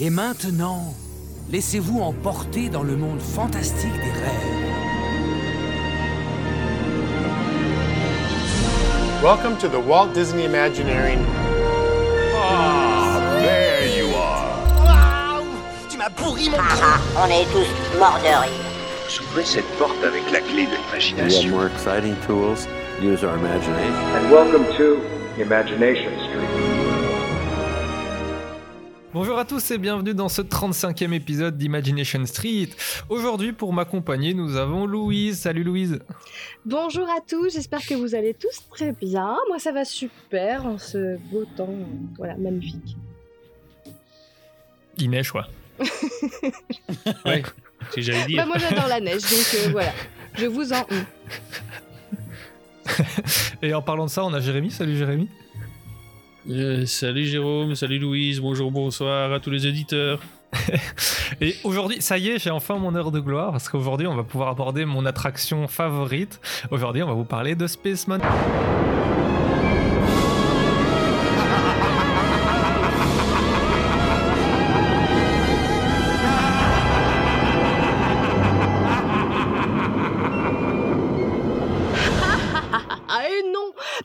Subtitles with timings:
[0.00, 0.94] Et maintenant,
[1.50, 4.58] laissez-vous emporter dans le monde fantastique des rêves.
[9.22, 11.18] Welcome to the Walt Disney Imagineering.
[12.34, 15.42] Ah, there you are.
[15.88, 19.44] Tu m'as pourri mon Ah, on est tous morts de rire.
[19.44, 21.50] Cette porte avec la clé de We have l'imagination.
[21.50, 22.66] more exciting tools.
[23.00, 23.94] Use our imagination.
[24.16, 25.00] and welcome to
[25.40, 26.71] Imagination Street.
[29.14, 32.70] Bonjour à tous et bienvenue dans ce 35e épisode d'Imagination Street.
[33.10, 35.38] Aujourd'hui, pour m'accompagner, nous avons Louise.
[35.38, 35.98] Salut Louise.
[36.64, 39.36] Bonjour à tous, j'espère que vous allez tous très bien.
[39.48, 41.74] Moi ça va super en ce beau temps,
[42.16, 42.96] voilà, magnifique.
[44.96, 45.46] Il neige, quoi.
[47.26, 47.42] Ouais,
[47.94, 48.38] c'est j'allais dire.
[48.38, 49.92] Bah, moi j'adore la neige, donc euh, voilà,
[50.38, 50.86] je vous en.
[53.62, 54.70] Et en parlant de ça, on a Jérémy.
[54.70, 55.28] Salut Jérémy.
[56.86, 60.18] Salut Jérôme, salut Louise, bonjour, bonsoir à tous les éditeurs.
[61.40, 64.24] Et aujourd'hui, ça y est, j'ai enfin mon heure de gloire parce qu'aujourd'hui, on va
[64.24, 66.40] pouvoir aborder mon attraction favorite.
[66.72, 68.08] Aujourd'hui, on va vous parler de Space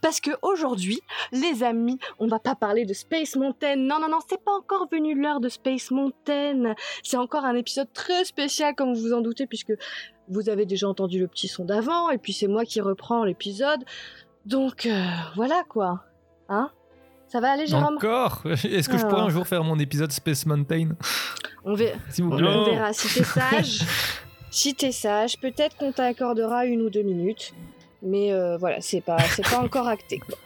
[0.08, 1.02] Parce que aujourd'hui,
[1.34, 3.76] les amis, on va pas parler de Space Mountain.
[3.76, 6.76] Non, non, non, c'est pas encore venu l'heure de Space Mountain.
[7.04, 9.74] C'est encore un épisode très spécial, comme vous vous en doutez, puisque
[10.30, 13.84] vous avez déjà entendu le petit son d'avant, et puis c'est moi qui reprends l'épisode.
[14.46, 15.04] Donc euh,
[15.36, 16.06] voilà quoi.
[16.48, 16.72] Hein?
[17.28, 17.98] Ça va aller, Jérôme?
[17.98, 18.44] Encore?
[18.64, 20.92] Est-ce que je pourrais un jour faire mon épisode Space Mountain?
[21.66, 22.48] On, ver- vous plaît.
[22.48, 23.82] on verra si t'es sage.
[24.52, 27.54] si t'es sage, peut-être qu'on t'accordera une ou deux minutes.
[28.02, 30.20] Mais euh, voilà, c'est pas, c'est pas encore acté.
[30.20, 30.38] quoi.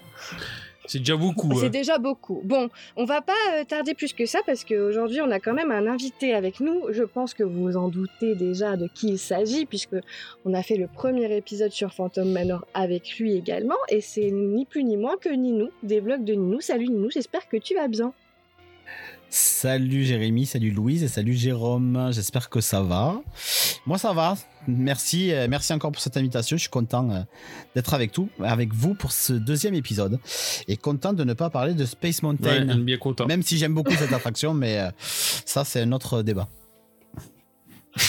[0.91, 1.57] C'est déjà beaucoup.
[1.57, 1.69] C'est hein.
[1.69, 2.41] déjà beaucoup.
[2.43, 5.71] Bon, on va pas euh, tarder plus que ça parce qu'aujourd'hui on a quand même
[5.71, 6.87] un invité avec nous.
[6.89, 9.95] Je pense que vous vous en doutez déjà de qui il s'agit puisque
[10.43, 14.65] on a fait le premier épisode sur Phantom Manor avec lui également et c'est ni
[14.65, 16.59] plus ni moins que Ninou des vlogs de Ninou.
[16.59, 18.13] Salut Ninou, j'espère que tu vas bien.
[19.33, 22.09] Salut Jérémy, salut Louise et salut Jérôme.
[22.11, 23.21] J'espère que ça va.
[23.85, 24.35] Moi ça va.
[24.67, 26.57] Merci, euh, merci encore pour cette invitation.
[26.57, 27.21] Je suis content euh,
[27.73, 30.19] d'être avec tout, avec vous pour ce deuxième épisode
[30.67, 32.77] et content de ne pas parler de Space Ouais, Mountain.
[32.79, 33.25] bien content.
[33.25, 36.49] Même si j'aime beaucoup cette attraction, mais euh, ça c'est un autre débat.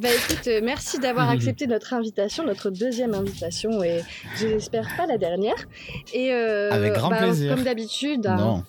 [0.00, 4.02] Bah écoute, euh, merci d'avoir accepté notre invitation, notre deuxième invitation et
[4.36, 5.56] j'espère pas la dernière.
[6.12, 7.54] Et euh, Avec grand bah, plaisir.
[7.54, 8.64] Comme d'habitude, hein, Non.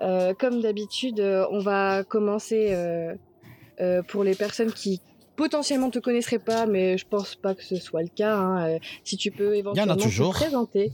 [0.00, 5.00] Euh, comme d'habitude, euh, on va commencer euh, pour les personnes qui
[5.36, 8.36] potentiellement te connaisseraient pas, mais je pense pas que ce soit le cas.
[8.36, 10.92] hein, si tu peux éventuellement te présenter.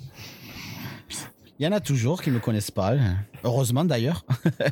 [1.60, 2.94] Il y en a toujours qui me connaissent pas,
[3.44, 4.26] heureusement d'ailleurs.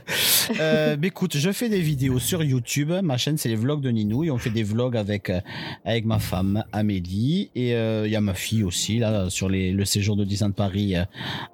[0.60, 2.90] euh, écoute, je fais des vidéos sur YouTube.
[3.04, 4.24] Ma chaîne, c'est les vlogs de Ninou.
[4.24, 5.40] Et on fait des vlogs avec, euh,
[5.84, 7.52] avec ma femme, Amélie.
[7.54, 10.96] Et euh, il y a ma fille aussi, là, sur le séjour de Disneyland Paris
[10.96, 11.04] euh,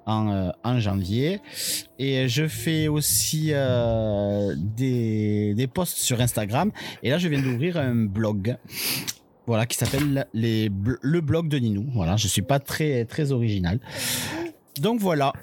[0.07, 1.41] en, euh, en janvier.
[1.99, 3.51] Et je fais aussi
[4.57, 6.71] des, des posts sur Instagram.
[7.03, 8.57] Et là, je viens d'ouvrir un blog.
[9.45, 11.85] Voilà, qui s'appelle le blog de Ninou.
[11.93, 13.79] Voilà, je suis pas très, très original.
[14.79, 15.33] Donc voilà.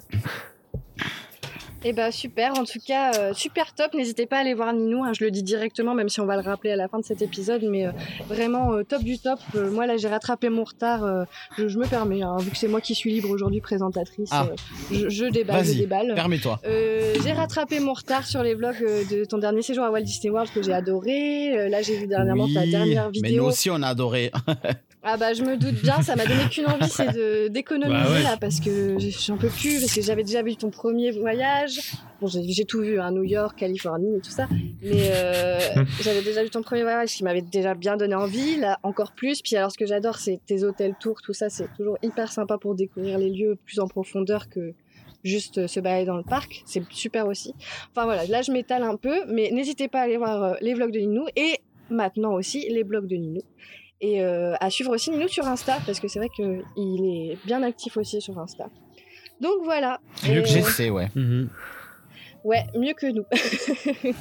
[1.83, 3.93] Et bah super, en tout cas, euh, super top.
[3.93, 6.35] N'hésitez pas à aller voir Ninou, hein, je le dis directement, même si on va
[6.35, 7.91] le rappeler à la fin de cet épisode, mais euh,
[8.27, 9.39] vraiment euh, top du top.
[9.53, 11.25] Moi là, j'ai rattrapé mon retard,
[11.57, 14.49] je, je me permets, hein, vu que c'est moi qui suis libre aujourd'hui, présentatrice, Ah.
[14.91, 16.13] je, je déballe, je déballe.
[16.15, 16.59] permets-toi.
[16.65, 20.51] J'ai rattrapé mon retard sur les vlogs de ton dernier séjour à Walt Disney World
[20.51, 21.69] que j'ai adoré.
[21.69, 23.45] Là, j'ai vu dernièrement Oui, ta dernière Mais nous vidéo.
[23.45, 24.31] aussi, on a adoré.
[25.09, 28.11] Ah bah je me doute bien, ça m'a donné qu'une envie, c'est de d'économiser Bah
[28.11, 28.23] ouais.
[28.23, 31.79] là parce que j'en peux plus parce que j'avais déjà vu ton premier voyage.
[32.19, 34.49] Bon, j'ai j'ai tout vu, hein, New York, Californie et tout ça,
[34.81, 35.59] mais euh,
[36.01, 39.41] j'avais déjà vu ton premier voyage qui m'avait déjà bien donné envie, là encore plus.
[39.41, 42.57] Puis alors ce que j'adore, c'est tes hôtels tours, tout ça, c'est toujours hyper sympa
[42.57, 44.73] pour découvrir les lieux plus en profondeur que
[45.23, 47.53] juste euh, se balader dans le parc, c'est super aussi.
[47.91, 50.73] Enfin voilà, là je m'étale un peu, mais n'hésitez pas à aller voir euh, les
[50.73, 53.41] vlogs de Ninou et maintenant aussi les blogs de Ninou.
[54.01, 56.45] Et euh, à suivre aussi Ninou sur Insta, parce que c'est vrai qu'il
[57.05, 58.69] est bien actif aussi sur Insta.
[59.41, 59.99] Donc voilà.
[60.27, 61.09] Mieux Et- que j'essaie, ouais.
[61.15, 61.49] Mhm.
[62.43, 63.25] Ouais, mieux que nous.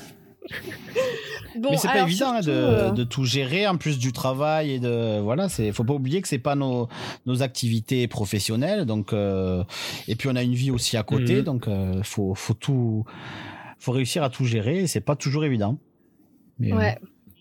[1.56, 4.12] bon, mais c'est pas évident hein, surtout, de, euh, de tout gérer en plus du
[4.12, 6.88] travail et de voilà c'est faut pas oublier que c'est pas nos,
[7.26, 9.64] nos activités professionnelles donc euh,
[10.06, 11.42] et puis on a une vie aussi à côté Mhm.
[11.42, 13.04] donc euh, faut faut tout
[13.78, 15.78] faut réussir à tout gérer c'est pas toujours évident
[16.60, 16.98] Mais, euh, Ouais.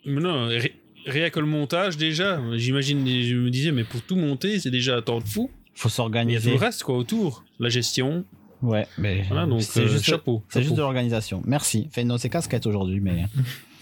[0.07, 4.15] Mais non, ré- rien que le montage déjà, j'imagine, je me disais, mais pour tout
[4.15, 5.49] monter, c'est déjà un temps de fou.
[5.73, 8.25] faut Mais il y a tout s'organiser le reste quoi autour, la gestion.
[8.61, 10.41] Ouais, mais Voilà, donc c'est euh, juste, chapeau.
[10.49, 11.41] c'est juste de l'organisation.
[11.45, 11.85] Merci.
[11.89, 13.25] Enfin, non, c'est casquette aujourd'hui, mais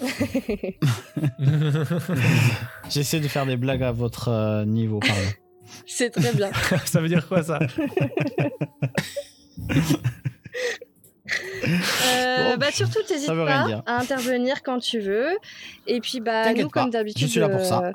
[2.89, 4.99] j'essaie de faire des blagues à votre euh, niveau.
[4.99, 5.21] Pardon.
[5.85, 6.51] C'est très bien.
[6.85, 7.59] ça veut dire quoi ça?
[11.65, 13.83] Euh, Bon, bah surtout, t'hésites rien pas dire.
[13.85, 15.29] à intervenir quand tu veux.
[15.87, 17.83] Et puis bah nous, pas, comme d'habitude, je suis là pour ça.
[17.85, 17.91] euh,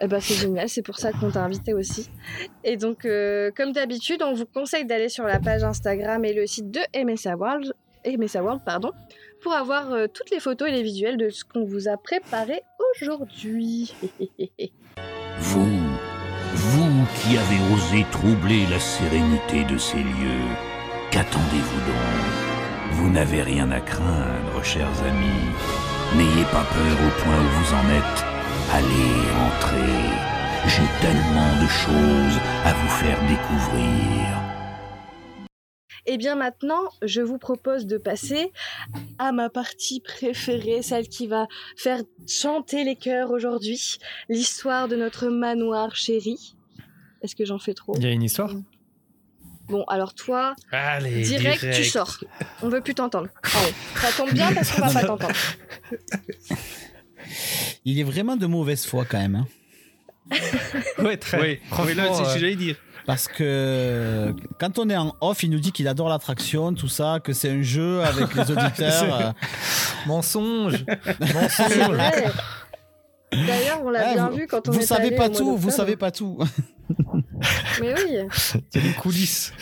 [0.00, 2.08] eh bah, c'est génial, c'est pour ça qu'on t'a invité aussi.
[2.64, 6.46] Et donc, euh, comme d'habitude, on vous conseille d'aller sur la page Instagram et le
[6.46, 7.74] site de MSA World,
[8.06, 8.92] MSA World pardon,
[9.42, 12.62] pour avoir euh, toutes les photos et les visuels de ce qu'on vous a préparé
[12.96, 13.94] aujourd'hui.
[15.38, 15.80] Vous,
[16.54, 20.48] vous qui avez osé troubler la sérénité de ces lieux,
[21.10, 22.92] qu'attendez-vous donc?
[22.92, 25.50] Vous n'avez rien à craindre, chers amis.
[26.16, 28.24] N'ayez pas peur au point où vous en êtes.
[28.72, 29.16] Allez,
[29.48, 30.30] entrez.
[30.66, 34.50] J'ai tellement de choses à vous faire découvrir.
[36.06, 38.52] Et bien maintenant, je vous propose de passer
[39.18, 41.46] à ma partie préférée, celle qui va
[41.76, 43.98] faire chanter les cœurs aujourd'hui,
[44.28, 46.56] l'histoire de notre manoir chéri.
[47.22, 47.94] Est-ce que j'en fais trop?
[47.96, 48.50] Il y a une histoire?
[49.70, 52.18] Bon, alors toi, Allez, direct, tu sors.
[52.62, 53.28] On veut plus t'entendre.
[53.96, 55.34] Ça tombe bien parce qu'on va pas t'entendre.
[57.84, 59.36] Il est vraiment de mauvaise foi quand même.
[59.36, 60.36] hein.
[61.02, 61.40] Ouais, très.
[61.40, 62.76] Oui, Franchement, c'est ce euh, que j'allais dire.
[63.06, 67.18] Parce que quand on est en off, il nous dit qu'il adore l'attraction, tout ça,
[67.22, 69.20] que c'est un jeu avec les auditeurs.
[69.20, 69.32] euh,
[70.06, 70.84] Mensonge
[71.34, 71.96] Mensonge.
[73.32, 75.38] D'ailleurs, on l'a bien vous- vu quand on vous est savez allé pas au mois
[75.38, 76.38] tout, vous savez pas tout.
[77.80, 78.18] Mais oui,
[78.74, 79.52] Il y a des coulisses.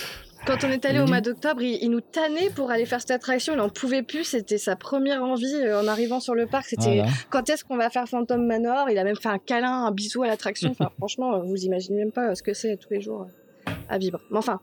[0.47, 3.11] quand on est allé au mois d'octobre, il, il nous tannait pour aller faire cette
[3.11, 3.53] attraction.
[3.55, 4.25] Il en pouvait plus.
[4.25, 6.67] C'était sa première envie euh, en arrivant sur le parc.
[6.69, 7.07] C'était Voilà.
[7.31, 8.89] quand est-ce qu'on va faire Phantom Manor?
[8.91, 10.71] Il a même fait un câlin, un bisou à l'attraction.
[10.71, 13.23] Enfin, franchement, euh, vous imaginez même pas ce que c'est tous les jours
[13.69, 14.21] euh, à vivre.
[14.31, 14.61] Mais enfin,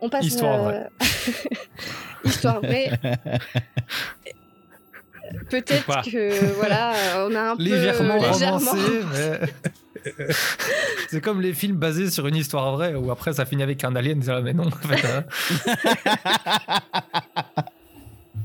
[0.00, 0.24] on passe.
[0.26, 0.88] Histoire euh, vraie.
[2.24, 2.90] Histoire vraie.
[5.48, 8.58] Peut-être que voilà, euh, on a un Légèrement peu légèrement.
[8.58, 9.40] romancé, mais...
[11.08, 13.94] C'est comme les films basés sur une histoire vraie où après ça finit avec un
[13.96, 15.24] alien disant ah, mais non en fait hein.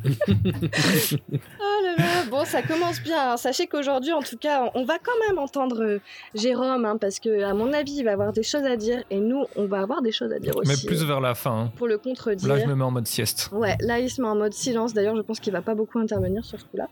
[1.97, 3.31] Là bon, ça commence bien.
[3.33, 3.37] hein.
[3.37, 5.99] Sachez qu'aujourd'hui, en tout cas, on va quand même entendre euh,
[6.33, 9.19] Jérôme, hein, parce que, à mon avis, il va avoir des choses à dire, et
[9.19, 10.69] nous, on va avoir des choses à dire aussi.
[10.71, 11.51] mais plus euh, vers la fin.
[11.65, 11.71] hein.
[11.75, 12.47] Pour le contredire.
[12.47, 13.49] Là je me mets en mode sieste.
[13.51, 14.93] Ouais, là il se met en mode silence.
[14.93, 16.87] D'ailleurs, je pense qu'il va pas beaucoup intervenir sur ce coup-là.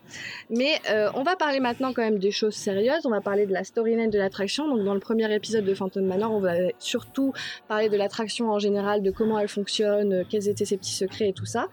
[0.49, 3.05] Mais euh, on va parler maintenant quand même des choses sérieuses.
[3.05, 4.67] On va parler de la storyline de l'attraction.
[4.67, 7.33] Donc dans le premier épisode de Phantom Manor, on va surtout
[7.67, 11.33] parler de l'attraction en général, de comment elle fonctionne, quels étaient ses petits secrets et
[11.33, 11.67] tout ça.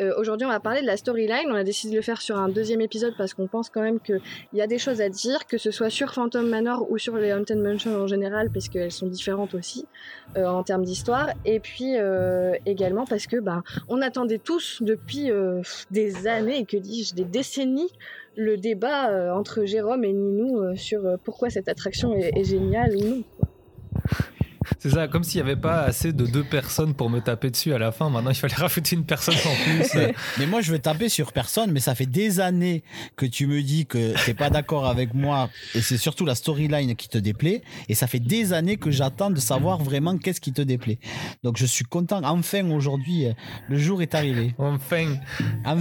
[0.00, 1.46] Euh, Aujourd'hui, on va parler de la storyline.
[1.48, 4.00] On a décidé de le faire sur un deuxième épisode parce qu'on pense quand même
[4.00, 4.20] qu'il
[4.52, 7.32] y a des choses à dire, que ce soit sur Phantom Manor ou sur les
[7.32, 9.86] Haunted Mansion en général, parce qu'elles sont différentes aussi
[10.36, 11.30] euh, en termes d'histoire.
[11.44, 16.76] Et puis euh, également parce que bah, on attendait tous depuis euh, des années, que
[16.76, 17.90] dis-je, des décennies,
[18.36, 23.24] le débat entre Jérôme et Ninou sur pourquoi cette attraction est, géniale ou non.
[24.78, 27.72] C'est ça, comme s'il n'y avait pas assez de deux personnes pour me taper dessus
[27.72, 28.10] à la fin.
[28.10, 29.94] Maintenant, il fallait rajouter une personne en plus.
[30.38, 32.82] mais, moi, je veux taper sur personne, mais ça fait des années
[33.16, 36.94] que tu me dis que t'es pas d'accord avec moi, et c'est surtout la storyline
[36.96, 40.52] qui te déplaît, et ça fait des années que j'attends de savoir vraiment qu'est-ce qui
[40.52, 40.98] te déplaît.
[41.42, 42.20] Donc, je suis content.
[42.24, 43.26] Enfin, aujourd'hui,
[43.68, 44.54] le jour est arrivé.
[44.58, 45.16] Enfin.
[45.64, 45.80] Enfin.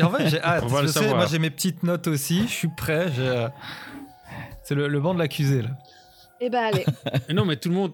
[0.00, 0.64] Ah, en fait, j'ai hâte.
[0.82, 2.42] Je sais, moi, j'ai mes petites notes aussi.
[2.46, 3.06] Je suis prêt.
[3.18, 3.48] euh,
[4.64, 5.70] C'est le, le banc de l'accusé, là.
[6.44, 6.84] Eh ben allez,
[7.32, 7.92] Non, mais tout le monde.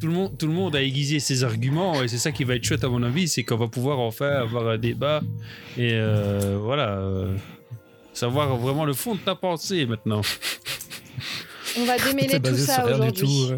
[0.00, 2.54] Tout le, monde, tout le monde a aiguisé ses arguments et c'est ça qui va
[2.54, 5.20] être chouette à mon avis, c'est qu'on va pouvoir enfin avoir un débat
[5.76, 7.36] et euh, voilà, euh,
[8.14, 10.22] savoir vraiment le fond de ta pensée maintenant.
[11.78, 13.12] on va démêler tout ça aujourd'hui.
[13.12, 13.54] tout.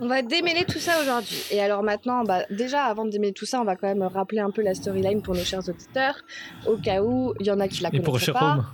[0.00, 1.40] On va démêler tout ça aujourd'hui.
[1.52, 4.40] Et alors maintenant, bah, déjà avant de démêler tout ça, on va quand même rappeler
[4.40, 6.16] un peu la storyline pour nos chers auditeurs,
[6.66, 8.40] au cas où il y en a qui la Et pour connaissent pas.
[8.40, 8.66] Jérôme,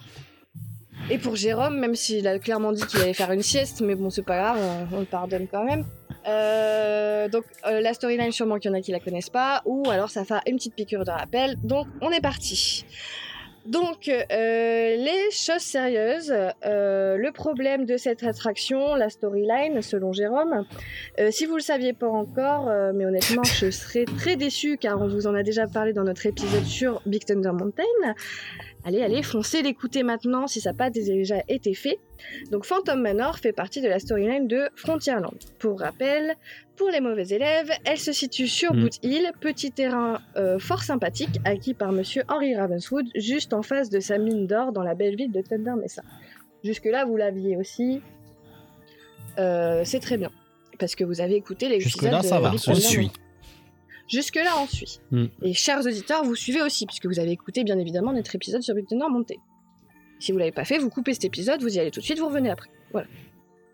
[1.10, 4.10] Et pour Jérôme, même s'il a clairement dit qu'il allait faire une sieste, mais bon,
[4.10, 4.58] c'est pas grave,
[4.92, 5.84] on, le pardonne quand même.
[6.26, 9.90] Euh, donc, euh, la storyline, sûrement qu'il y en a qui la connaissent pas, ou
[9.90, 11.56] alors ça fait une petite piqûre de rappel.
[11.62, 12.84] Donc, on est parti.
[13.66, 20.66] Donc, euh, les choses sérieuses, euh, le problème de cette attraction, la storyline, selon Jérôme,
[21.20, 25.00] euh, si vous le saviez pas encore, euh, mais honnêtement, je serais très déçue car
[25.00, 27.84] on vous en a déjà parlé dans notre épisode sur Big Thunder Mountain.
[28.84, 31.98] Allez, allez, foncez l'écouter maintenant si ça n'a pas déjà été fait.
[32.50, 35.34] Donc Phantom Manor fait partie de la storyline de Frontierland.
[35.60, 36.34] Pour rappel,
[36.76, 38.80] pour les mauvais élèves, elle se situe sur Mm.
[38.80, 43.88] Boot Hill, petit terrain euh, fort sympathique acquis par monsieur Henry Ravenswood, juste en face
[43.88, 46.02] de sa mine d'or dans la belle ville de Thunder Mesa.
[46.64, 48.00] Jusque-là, vous l'aviez aussi.
[49.38, 50.30] Euh, c'est très bien.
[50.78, 53.12] Parce que vous avez écouté les Jusque-là, ça va, on suit.
[54.12, 55.00] Jusque-là, on suit.
[55.10, 55.24] Mm.
[55.42, 58.74] Et chers auditeurs, vous suivez aussi, puisque vous avez écouté bien évidemment notre épisode sur
[58.74, 59.38] Big Thunder Montée.
[60.18, 62.18] Si vous l'avez pas fait, vous coupez cet épisode, vous y allez tout de suite,
[62.18, 62.70] vous revenez après.
[62.92, 63.08] Voilà.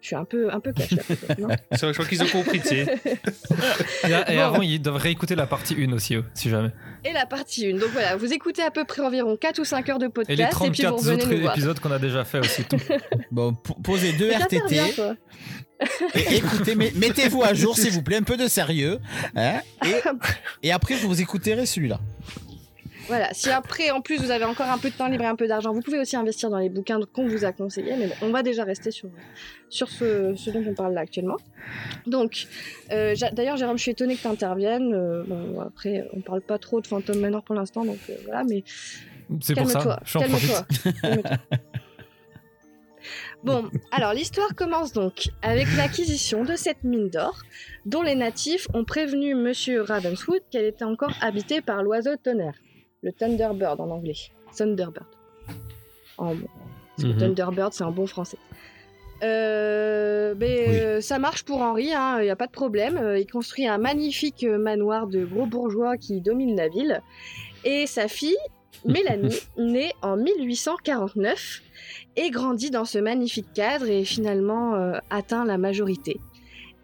[0.08, 1.02] Je suis un peu, un peu cash là,
[1.38, 2.86] non je crois qu'ils ont compris, tu sais.
[4.04, 6.70] Et, et avant, ils doivent réécouter la partie 1 aussi, si jamais.
[7.04, 7.72] Et la partie 1.
[7.76, 10.38] Donc voilà, vous écoutez à peu près environ 4 ou 5 heures de Et podcast,
[10.38, 12.64] les et, puis vous 34 revenez autres nous épisodes qu'on a déjà fait aussi.
[12.64, 12.78] tout.
[13.30, 14.80] Bon, posez deux RTT.
[16.14, 19.00] Et écoutez, mais- mettez-vous à jour, s'il vous plaît, un peu de sérieux.
[19.36, 22.00] hein, et, et après, vous écouterez celui-là.
[23.08, 25.34] Voilà, si après, en plus, vous avez encore un peu de temps libre et un
[25.34, 27.96] peu d'argent, vous pouvez aussi investir dans les bouquins qu'on vous a conseillés.
[27.96, 29.08] Mais bon, on va déjà rester sur,
[29.70, 31.36] sur ce, ce dont on parle là actuellement.
[32.06, 32.46] Donc,
[32.92, 34.90] euh, d'ailleurs, Jérôme, je suis étonnée que tu interviennes.
[35.26, 38.62] bon, après, on parle pas trop de Phantom Manor pour l'instant, donc euh, voilà, mais
[39.40, 41.00] C'est pour ça, calme-toi, profite.
[41.00, 41.36] calme-toi.
[43.44, 47.42] Bon, alors l'histoire commence donc avec l'acquisition de cette mine d'or,
[47.86, 52.56] dont les natifs ont prévenu Monsieur Ravenswood qu'elle était encore habitée par l'oiseau tonnerre,
[53.02, 54.14] le Thunderbird en anglais,
[54.56, 55.06] Thunderbird.
[56.18, 57.18] En parce que Mhm.
[57.18, 58.38] Thunderbird, c'est un bon français.
[59.22, 60.76] Euh, mais Oui.
[60.80, 62.96] euh, ça marche pour Henri, il n'y a pas de problème.
[62.98, 67.02] Euh, il construit un magnifique manoir de gros bourgeois qui domine la ville.
[67.64, 68.36] Et sa fille,
[68.84, 71.62] Mélanie, née en 1849,
[72.16, 76.20] et grandit dans ce magnifique cadre et finalement euh, atteint la majorité.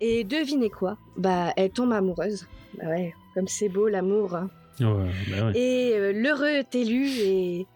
[0.00, 0.96] Et devinez quoi?
[1.16, 2.46] Bah, elle tombe amoureuse.
[2.78, 4.34] Bah ouais, comme c'est beau l'amour.
[4.34, 4.50] hein.
[4.80, 5.52] Bah.
[5.54, 7.66] Et euh, l'heureux élu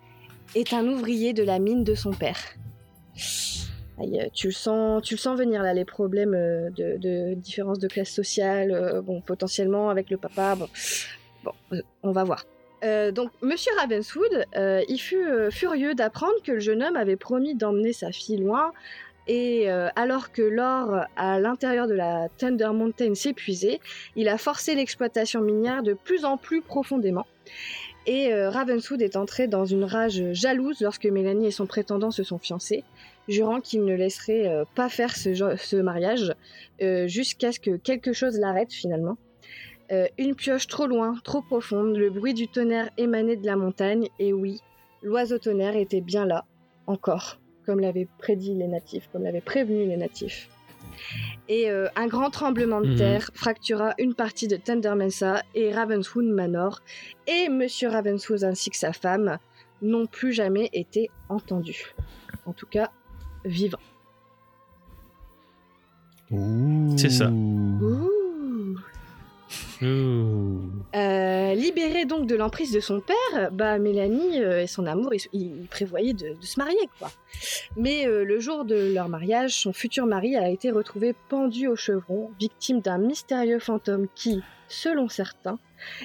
[0.54, 2.38] est, un ouvrier de la mine de son père.
[4.00, 7.88] Euh, tu le sens, tu le sens venir là, les problèmes euh, de, différence de
[7.88, 10.56] classe sociale, bon, potentiellement avec le papa.
[11.44, 11.52] Bon,
[12.02, 12.44] on va voir.
[13.12, 14.44] Donc, Monsieur Ravenswood,
[14.88, 18.72] il fut furieux d'apprendre que le jeune homme avait promis d'emmener sa fille loin.
[19.28, 23.78] Et euh, alors que l'or à l'intérieur de la Thunder Mountain s'épuisait,
[24.16, 27.26] il a forcé l'exploitation minière de plus en plus profondément.
[28.06, 32.22] Et euh, Ravenswood est entré dans une rage jalouse lorsque Mélanie et son prétendant se
[32.22, 32.84] sont fiancés,
[33.28, 36.32] jurant qu'il ne laisserait euh, pas faire ce, mariage
[37.06, 39.18] jusqu'à ce que quelque chose l'arrête finalement.
[40.18, 44.34] Une pioche trop loin, trop profonde, le bruit du tonnerre émanait de la montagne, et
[44.34, 44.60] oui,
[45.02, 46.44] l'oiseau tonnerre était bien là,
[46.86, 50.48] encore, comme l'avaient prédit les natifs, comme l'avaient prévenu les natifs.
[51.50, 52.96] Et euh, un grand tremblement de Mhm.
[52.96, 56.80] terre fractura une partie de Thunder Mesa et Ravenswood Manor,
[57.26, 59.36] et Monsieur Ravenswood ainsi que sa femme
[59.82, 61.94] n'ont plus jamais été entendus.
[62.46, 62.90] En tout cas,
[63.44, 63.78] vivants.
[66.96, 67.28] C'est ça.
[67.30, 68.10] Ouh.
[69.82, 75.66] Euh, libérée donc de l'emprise de son père, bah Mélanie euh, et son amour, ils,
[75.70, 77.10] prévoyaient de, de se marier, quoi.
[77.76, 81.76] Mais euh, le jour de leur mariage, son futur mari a été retrouvé pendu au
[81.76, 85.58] chevron, victime d'un mystérieux fantôme qui, selon certains,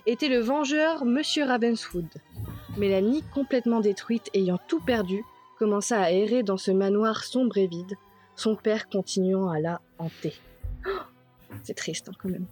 [0.05, 2.09] était le vengeur Monsieur Ravenswood.
[2.77, 5.23] Mélanie, complètement détruite, ayant tout perdu,
[5.57, 7.95] commença à errer dans ce manoir sombre et vide,
[8.35, 10.33] son père continuant à la hanter.
[10.87, 10.89] Oh,
[11.63, 12.45] C'est triste, hein, quand même.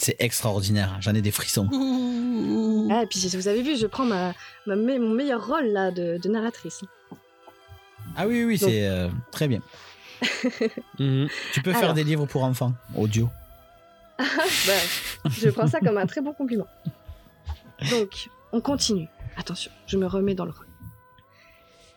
[0.00, 1.68] C'est extraordinaire, j'en ai des frissons.
[2.90, 4.32] Ah, et puis vous avez vu, je prends ma,
[4.66, 6.80] ma- me- mon meilleur rôle là de, de narratrice.
[8.16, 9.60] Ah oui, oui, oui, c'est euh, très bien.
[10.98, 11.28] Mhm.
[11.52, 11.94] Tu peux faire Alors.
[11.94, 13.28] des livres pour enfants, audio.
[14.18, 14.24] Bah,
[15.30, 16.66] je prends ça comme un très bon compliment.
[17.90, 19.06] Donc, on continue.
[19.36, 20.66] Attention, je me remets dans le rôle.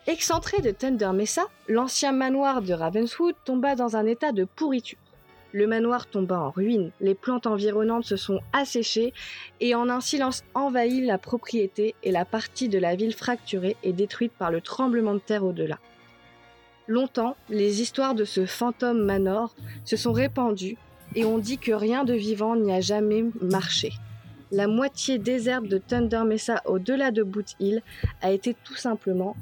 [0.07, 4.97] Excentré de Thunder Mesa, l'ancien manoir de Ravenswood tomba dans un état de pourriture.
[5.53, 9.13] Le manoir tomba en ruine, les plantes environnantes se sont asséchées
[9.59, 13.91] et en un silence envahi la propriété et la partie de la ville fracturée et
[13.91, 15.79] détruite par le tremblement de terre au-delà.
[16.87, 19.53] Longtemps, les histoires de ce fantôme manor
[19.83, 20.77] se sont répandues
[21.15, 23.91] et on dit que rien de vivant n'y a jamais marché.
[24.51, 27.81] La moitié déserte de Thunder Mesa au-delà de Boot Hill
[28.21, 29.35] a été tout simplement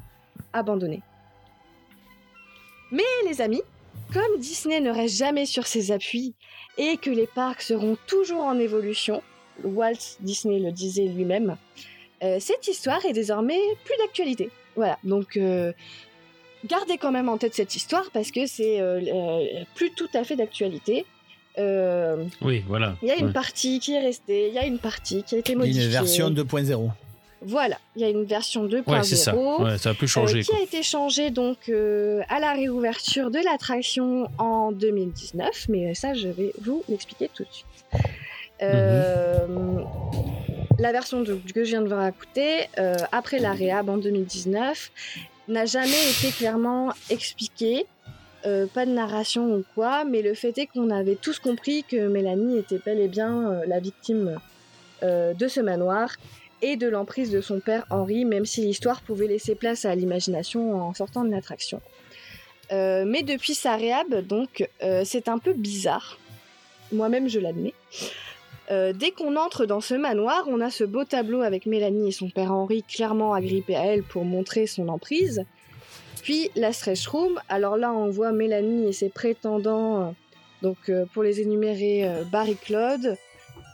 [0.52, 1.02] abandonnée.
[2.92, 3.62] Mais les amis,
[4.12, 6.34] comme Disney ne reste jamais sur ses appuis
[6.78, 9.22] et que les parcs seront toujours en évolution,
[9.64, 11.56] Walt Disney le disait lui-même,
[12.22, 14.50] euh, cette histoire est désormais plus d'actualité.
[14.76, 15.72] Voilà, donc euh,
[16.64, 20.24] gardez quand même en tête cette histoire parce que c'est euh, euh, plus tout à
[20.24, 21.04] fait d'actualité.
[21.58, 22.96] Euh, Oui, voilà.
[23.02, 23.32] il y a une Ouais.
[23.32, 25.58] partie qui est restée, il y a une partie qui a été Il y a
[25.58, 25.84] modifiée.
[25.84, 26.90] une version 2.0.
[27.42, 29.34] Voilà, il y a une version 2.0 Ouais, ça.
[29.34, 30.40] Ouais, ça a pu changer.
[30.40, 35.94] euh, qui a été changée donc euh, à la réouverture de l'attraction en 2019, mais
[35.94, 37.66] ça je vais vous l'expliquer tout de suite.
[38.62, 39.46] Euh,
[40.78, 44.90] La version de- que je viens de vous raconter, euh, après la réhab en 2019,
[45.48, 47.84] n'a jamais été clairement expliquée
[48.46, 52.08] euh, pas de narration ou quoi, mais le fait est qu'on avait tous compris que
[52.08, 54.38] Mélanie était bel et bien euh, la victime
[55.02, 56.08] euh, de ce manoir
[56.62, 60.74] et de l'emprise de son père Henri, même si l'histoire pouvait laisser place à l'imagination
[60.74, 61.80] en sortant de l'attraction.
[62.72, 66.18] Euh, mais depuis sa réhab, donc, euh, c'est un peu bizarre.
[66.92, 67.74] Moi-même, je l'admets.
[68.70, 72.12] Euh, dès qu'on entre dans ce manoir, on a ce beau tableau avec Mélanie et
[72.12, 75.44] son père Henri clairement agrippés à elle pour montrer son emprise.
[76.22, 80.14] Puis la stretch room, alors là on voit Mélanie et ses prétendants,
[80.62, 83.16] donc pour les énumérer, Barry Claude,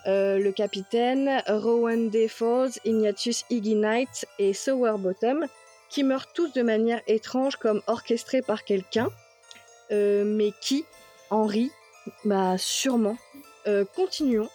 [0.06, 5.46] euh, le capitaine, Rowan Defoes, Ignatius Iggy Knight et Sowerbottom,
[5.88, 9.08] qui meurent tous de manière étrange comme orchestrés par quelqu'un.
[9.90, 10.84] Euh, mais qui
[11.30, 11.72] Henri
[12.24, 13.16] Bah sûrement.
[13.66, 14.48] Euh, continuons.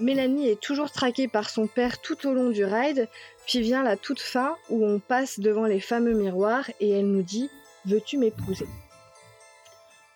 [0.00, 3.08] Mélanie est toujours traquée par son père tout au long du ride,
[3.46, 7.22] puis vient la toute fin où on passe devant les fameux miroirs et elle nous
[7.22, 7.50] dit
[7.86, 8.66] Veux-tu m'épouser?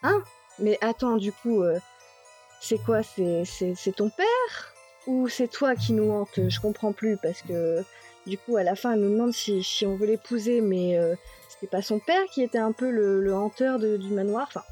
[0.03, 0.23] Hein?
[0.59, 1.63] Mais attends, du coup,
[2.61, 3.03] c'est quoi?
[3.03, 4.74] C'est ton père?
[5.07, 7.83] Ou c'est toi qui nous hante Je comprends plus parce que
[8.27, 11.15] du coup, à la fin, elle nous demande si, si on veut l'épouser, mais euh,
[11.49, 14.47] c'était pas son père qui était un peu le, le hanteur de- du manoir.
[14.49, 14.63] Enfin,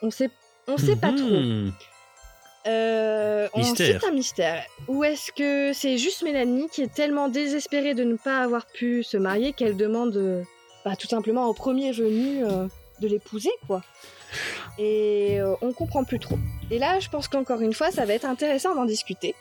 [0.00, 0.30] on sait,
[0.66, 1.26] on sait pas trop.
[1.28, 1.72] Mhm.
[2.66, 3.48] Euh.
[3.76, 4.64] C'est un mystère.
[4.88, 9.02] Ou est-ce que c'est juste Mélanie qui est tellement désespérée de ne pas avoir pu
[9.02, 10.42] se marier qu'elle demande euh,
[10.84, 12.66] bah, tout simplement au premier venu euh,
[13.00, 13.82] de l'épouser, quoi
[14.78, 16.38] Et euh, on comprend plus trop.
[16.70, 19.34] Et là, je pense qu'encore une fois, ça va être intéressant d'en discuter.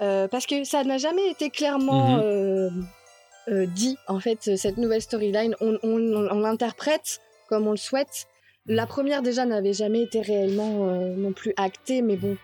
[0.00, 2.20] Euh, parce que ça n'a jamais été clairement Mhm.
[2.22, 2.70] euh,
[3.48, 5.54] euh, dit, en fait, cette nouvelle storyline.
[5.60, 8.26] On, on- on l'interprète comme on le souhaite.
[8.66, 10.86] La première déjà n'avait jamais été réellement
[11.16, 12.36] non plus actée, mais bon,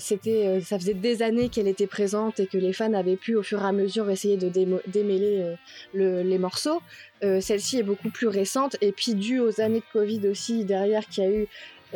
[0.00, 3.42] c'était, ça faisait des années qu'elle était présente et que les fans avaient pu au
[3.42, 4.48] fur et à mesure essayer de
[4.86, 5.54] démêler
[5.92, 6.80] le- les morceaux.
[7.20, 11.24] Celle-ci est beaucoup plus récente et puis due aux années de Covid aussi derrière qu'il
[11.24, 11.46] y a eu,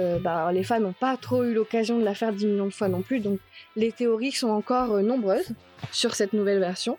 [0.01, 2.73] euh, bah, les fans n'ont pas trop eu l'occasion de la faire 10 millions de
[2.73, 3.39] fois non plus, donc
[3.77, 5.51] les théories sont encore euh, nombreuses
[5.93, 6.99] sur cette nouvelle version.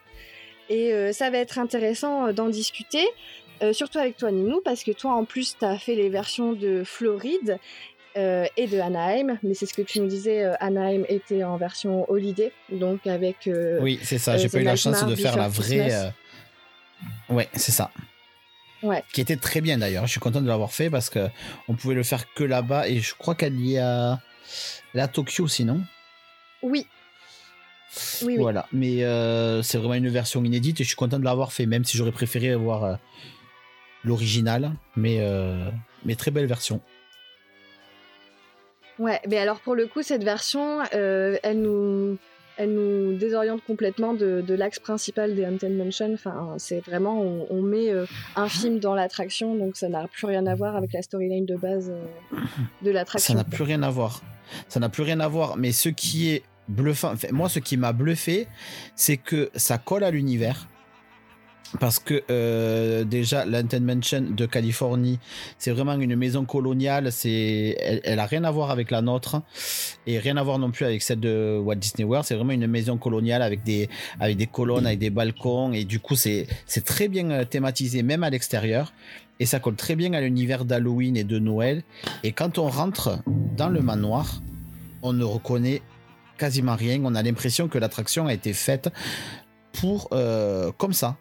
[0.70, 3.06] Et euh, ça va être intéressant d'en discuter.
[3.74, 6.82] Surtout avec toi Ninou, parce que toi en plus tu as fait les versions de
[6.84, 7.60] Floride
[8.16, 12.52] et de Anaheim, mais c'est ce que tu nous disais, Anaheim était en version Holiday,
[12.72, 13.48] donc avec...
[13.80, 14.36] Oui, c'est ça.
[14.38, 16.12] J'ai pas eu la chance de faire la vraie.
[17.30, 17.92] Ouais, c'est ça.
[18.84, 19.04] Ouais.
[19.14, 20.06] Qui était très bien d'ailleurs.
[20.08, 21.30] Je suis content de l'avoir fait parce que
[21.68, 24.20] on pouvait le faire que là-bas et je crois qu'elle y a
[24.94, 25.82] la Tokyo sinon.
[26.62, 26.88] Oui.
[28.22, 28.38] Oui, oui.
[28.38, 28.68] Voilà.
[28.72, 31.84] Mais euh, c'est vraiment une version inédite et je suis content de l'avoir fait, même
[31.84, 32.96] si j'aurais préféré avoir euh,
[34.04, 34.72] l'original.
[34.96, 35.70] Mais, euh,
[36.06, 36.82] mais très belle version.
[38.98, 42.18] Ouais, mais alors pour le coup, cette version, elle nous,
[42.58, 46.14] elle nous désoriente complètement de, l'axe principal des Haunted Mansion.
[46.14, 50.46] Enfin, c'est vraiment, on, met euh, un film dans l'attraction, donc ça n'a plus rien
[50.46, 52.38] à voir avec la storyline de base euh,
[52.82, 53.34] de Ça l'attraction.
[53.36, 54.22] n'a plus rien à voir.
[54.68, 55.58] Ça n'a plus rien à voir.
[55.58, 58.48] Mais ce qui est bluffant, moi, ce qui m'a bluffé,
[58.96, 60.68] c'est que ça colle à l'univers.
[61.80, 65.20] Parce que euh, déjà, l'Haunted Mansion de Californie,
[65.58, 67.12] c'est vraiment une maison coloniale.
[67.12, 69.42] C'est, elle, elle a rien à voir avec la nôtre
[70.06, 72.26] et rien à voir non plus avec celle de Walt Disney World.
[72.26, 76.00] C'est vraiment une maison coloniale avec des, avec des colonnes, avec des balcons et du
[76.00, 78.94] coup, c'est, c'est très bien euh, thématisé, même à l'extérieur.
[79.40, 81.84] Et ça colle très bien à l'univers d'Halloween et de Noël.
[82.24, 84.42] Et quand on rentre dans le manoir,
[85.02, 85.82] on ne reconnaît
[86.38, 87.02] quasiment rien.
[87.04, 88.90] On a l'impression que l'attraction a été faite
[89.74, 91.18] pour euh, comme ça.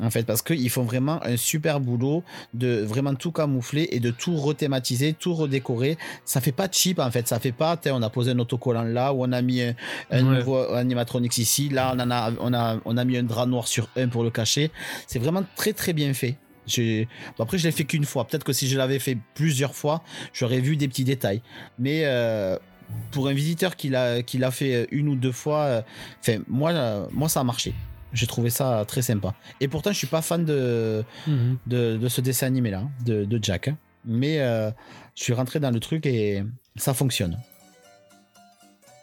[0.00, 4.10] En fait, parce qu'ils font vraiment un super boulot de vraiment tout camoufler et de
[4.10, 5.96] tout rethématiser, tout redécorer.
[6.26, 7.26] Ça fait pas cheap en fait.
[7.26, 9.74] Ça fait pas, on a posé un autocollant là, ou on a mis un,
[10.10, 10.38] un Ouais.
[10.38, 11.70] nouveau animatronics ici.
[11.70, 14.22] Là, on en a, on a, on a mis un drap noir sur un pour
[14.22, 14.70] le cacher.
[15.06, 16.36] C'est vraiment très très bien fait.
[17.38, 18.26] Bon, après, je l'ai fait qu'une fois.
[18.26, 21.40] Peut-être que si je l'avais fait plusieurs fois, j'aurais vu des petits détails.
[21.78, 22.58] Mais euh,
[23.12, 25.60] pour un visiteur qui l'a fait une ou deux fois,
[26.28, 27.72] euh, moi euh, moi ça a marché.
[28.12, 29.34] J'ai trouvé ça très sympa.
[29.60, 31.58] Et pourtant je suis pas fan de Mhm.
[31.66, 33.68] de, de ce dessin animé là, de, de Jack.
[33.68, 33.76] hein.
[34.04, 34.70] Mais euh,
[35.16, 36.42] je suis rentré dans le truc et
[36.76, 37.36] ça fonctionne.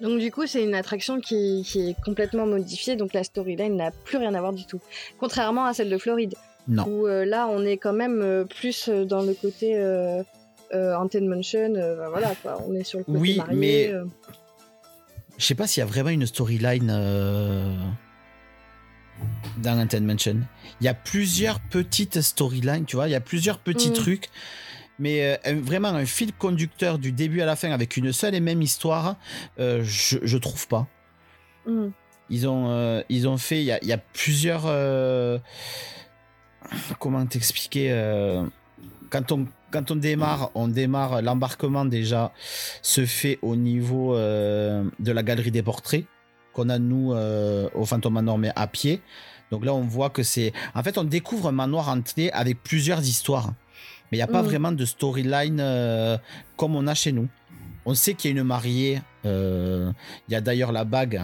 [0.01, 3.91] Donc du coup, c'est une attraction qui, qui est complètement modifiée, donc la storyline n'a
[3.91, 4.79] plus rien à voir du tout.
[5.19, 6.33] Contrairement à celle de Floride,
[6.67, 6.85] Non.
[6.87, 10.23] où euh, là, on est quand même euh, plus dans le côté euh,
[10.73, 13.55] euh, Haunted Mansion, euh, bah, voilà quoi, on est sur le côté Oui, marié.
[13.55, 14.05] mais- euh.
[15.37, 17.73] Je sais pas s'il y a vraiment une storyline euh,
[19.57, 20.37] dans Haunted Mansion.
[20.81, 23.93] Il y a plusieurs petites storylines, tu vois, il y a plusieurs petits Mm.
[23.93, 24.29] trucs.
[24.99, 28.39] Mais euh, vraiment un fil conducteur du début à la fin avec une seule et
[28.39, 29.15] même histoire,
[29.59, 30.87] euh, je, je trouve pas.
[31.65, 31.89] Hmm.
[32.29, 34.63] Ils ont, euh, ils ont fait, il y a, il y a plusieurs.
[36.99, 37.89] comment t'expliquer
[39.09, 42.31] quand on, quand on démarre, on démarre, l'embarquement déjà
[42.81, 46.05] se fait au niveau de la galerie des portraits
[46.53, 49.01] qu'on a nous euh, au Phantom Manor mais à pied.
[49.51, 50.51] Donc là, on voit que c'est.
[50.73, 53.53] En fait, on découvre un manoir entier avec plusieurs histoires.
[54.11, 54.47] Mais il n'y a pas Mhm.
[54.47, 56.17] vraiment de storyline euh,
[56.57, 57.27] comme on a chez nous.
[57.85, 59.01] On sait qu'il y a une mariée.
[59.25, 59.91] euh,
[60.27, 61.21] Il y a d'ailleurs la bague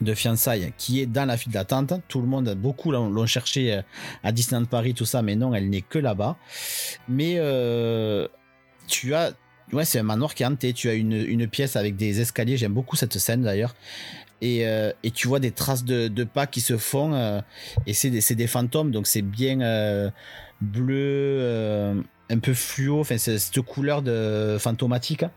[0.00, 1.92] de fiançailles qui est dans la file d'attente.
[2.08, 3.80] Tout le monde, beaucoup l'ont cherché
[4.22, 6.36] à Disneyland Paris, tout ça, mais non, elle n'est que là-bas.
[7.08, 8.26] Mais euh,
[8.86, 9.32] tu as.
[9.72, 10.72] Ouais, c'est un manoir qui est hanté.
[10.72, 12.56] Tu as une, une pièce avec des escaliers.
[12.56, 13.74] J'aime beaucoup cette scène d'ailleurs.
[14.42, 17.12] Et, euh, et tu vois des traces de, de pas qui se font.
[17.14, 17.40] euh,
[17.86, 20.10] et c'est des, des fantômes, donc c'est bien euh,
[20.60, 23.00] bleu, un peu fluo.
[23.00, 25.22] Enfin, c'est cette couleur de fantomatique.
[25.24, 25.30] hein.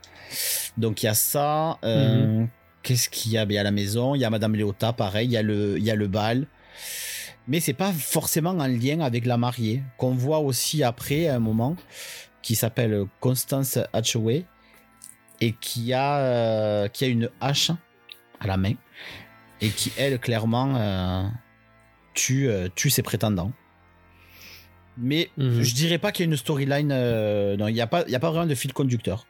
[0.78, 1.78] Donc il y a ça.
[1.84, 2.46] euh,
[2.82, 3.46] Qu'est-ce qu'il y a?
[3.46, 5.41] Ben, Il y a la maison, il y a Madame Léota, pareil, il y a
[5.41, 6.48] le, il y a le bal.
[7.48, 11.39] Mais c'est pas forcément en lien avec la mariée, qu'on voit aussi après à un
[11.39, 11.76] moment,
[12.44, 14.46] qui s'appelle Constance Hatchaway,
[15.42, 17.72] et qui a, euh, qui a une hache
[18.40, 18.74] à la main,
[19.62, 21.24] et qui, elle, clairement, euh,
[22.14, 23.52] tue, euh, tue ses prétendants.
[24.98, 25.62] Mais Mhm.
[25.64, 28.12] je dirais pas qu'il y a une storyline, euh, non, il n'y a, pas- il
[28.12, 29.26] y a pas vraiment de fil conducteur.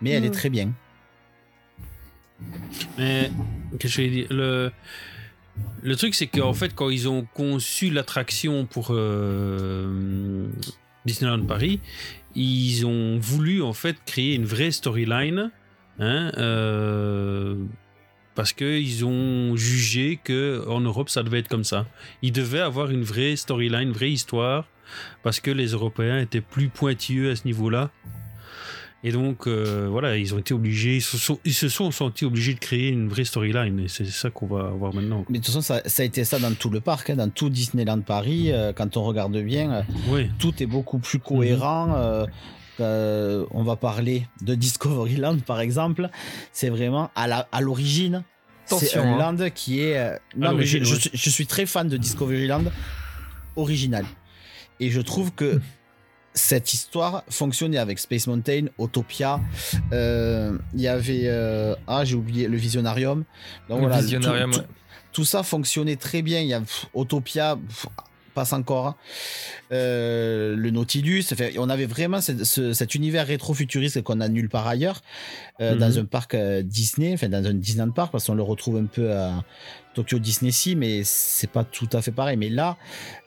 [0.00, 0.32] Mais elle est Mhm.
[0.34, 0.72] très bien.
[2.96, 3.30] Mais
[3.78, 4.26] qu'est-ce que je vais dire?
[4.30, 4.72] Le,
[5.82, 10.48] le truc, c'est qu'en fait, quand ils ont conçu l'attraction pour euh,
[11.04, 11.80] Disneyland Paris,
[12.38, 15.50] ils ont voulu en fait créer une vraie storyline.
[16.00, 17.56] Hein, euh,
[18.36, 21.86] parce qu'ils ont jugé que en Europe ça devait être comme ça.
[22.22, 24.68] Ils devaient avoir une vraie storyline, une vraie histoire,
[25.24, 27.90] parce que les Européens étaient plus pointilleux à ce niveau-là.
[29.04, 32.24] Et donc, euh, voilà, ils ont été obligés, ils se, sont, ils se sont sentis
[32.24, 33.78] obligés de créer une vraie storyline.
[33.78, 35.24] Et c'est ça qu'on va voir maintenant.
[35.28, 37.30] Mais de toute façon, ça, ça a été ça dans tout le parc, hein, dans
[37.30, 38.50] tout Disneyland Paris.
[38.50, 40.28] euh, quand on regarde bien, euh, Oui.
[40.40, 41.94] tout est beaucoup plus cohérent.
[41.96, 42.26] euh,
[42.80, 46.08] euh, on va parler de Discoveryland, par exemple.
[46.52, 48.24] C'est vraiment à l'origine.
[48.66, 49.36] C'est un hein.
[49.38, 49.96] land qui est.
[49.96, 52.64] euh, non, mais je, l'origine, je suis- je suis très fan de Discoveryland
[53.56, 54.04] original.
[54.80, 55.60] Et je trouve que
[56.38, 59.40] cette histoire fonctionnait avec Space Mountain, Autopia.
[59.92, 61.22] euh, Il y avait.
[61.24, 63.24] euh, ah, j'ai oublié le Visionarium.
[63.68, 64.52] Donc, Le voilà, Visionarium,
[65.12, 66.40] tout- ça fonctionnait très bien.
[66.40, 66.62] Il y a
[66.94, 67.58] Autopia,
[68.38, 68.86] passe encore.
[68.88, 68.96] hein.
[69.72, 71.24] Euh, le Nautilus.
[71.32, 75.02] Enfin, on avait vraiment ce- ce- cet univers rétro-futuriste qu'on a nulle part ailleurs
[75.60, 75.78] euh, Mhm.
[75.78, 78.86] dans un parc euh, Disney, enfin dans un Disneyland Park, parce qu'on le retrouve un
[78.86, 79.44] peu à
[79.94, 82.36] Tokyo Disney Sea, mais c'est pas tout à fait pareil.
[82.36, 82.76] Mais là,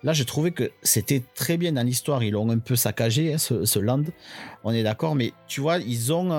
[0.04, 2.24] là, j'ai trouvé que c'était très bien dans l'histoire.
[2.24, 4.04] Ils l'ont un peu saccagé, hein, ce, ce land.
[4.64, 6.30] On est d'accord, mais tu vois, ils ont.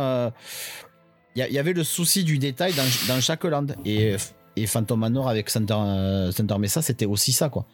[1.35, 3.67] Il y, a- il y avait le souci du détail dans, dans chaque land.
[3.87, 4.17] Et,
[4.57, 7.65] et Phantom Manor avec Center, euh, Center Mesa, c'était aussi ça, quoi.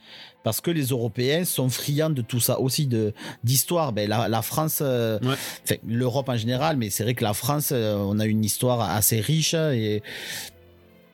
[0.44, 3.12] Parce que les Européens sont friands de tout ça aussi, de
[3.42, 3.92] d'histoire.
[3.92, 5.18] Ben, la, la France, euh,
[5.68, 5.80] Ouais.
[5.86, 9.20] l'Europe en général, mais c'est vrai que la France, euh, on a une histoire assez
[9.20, 10.02] riche et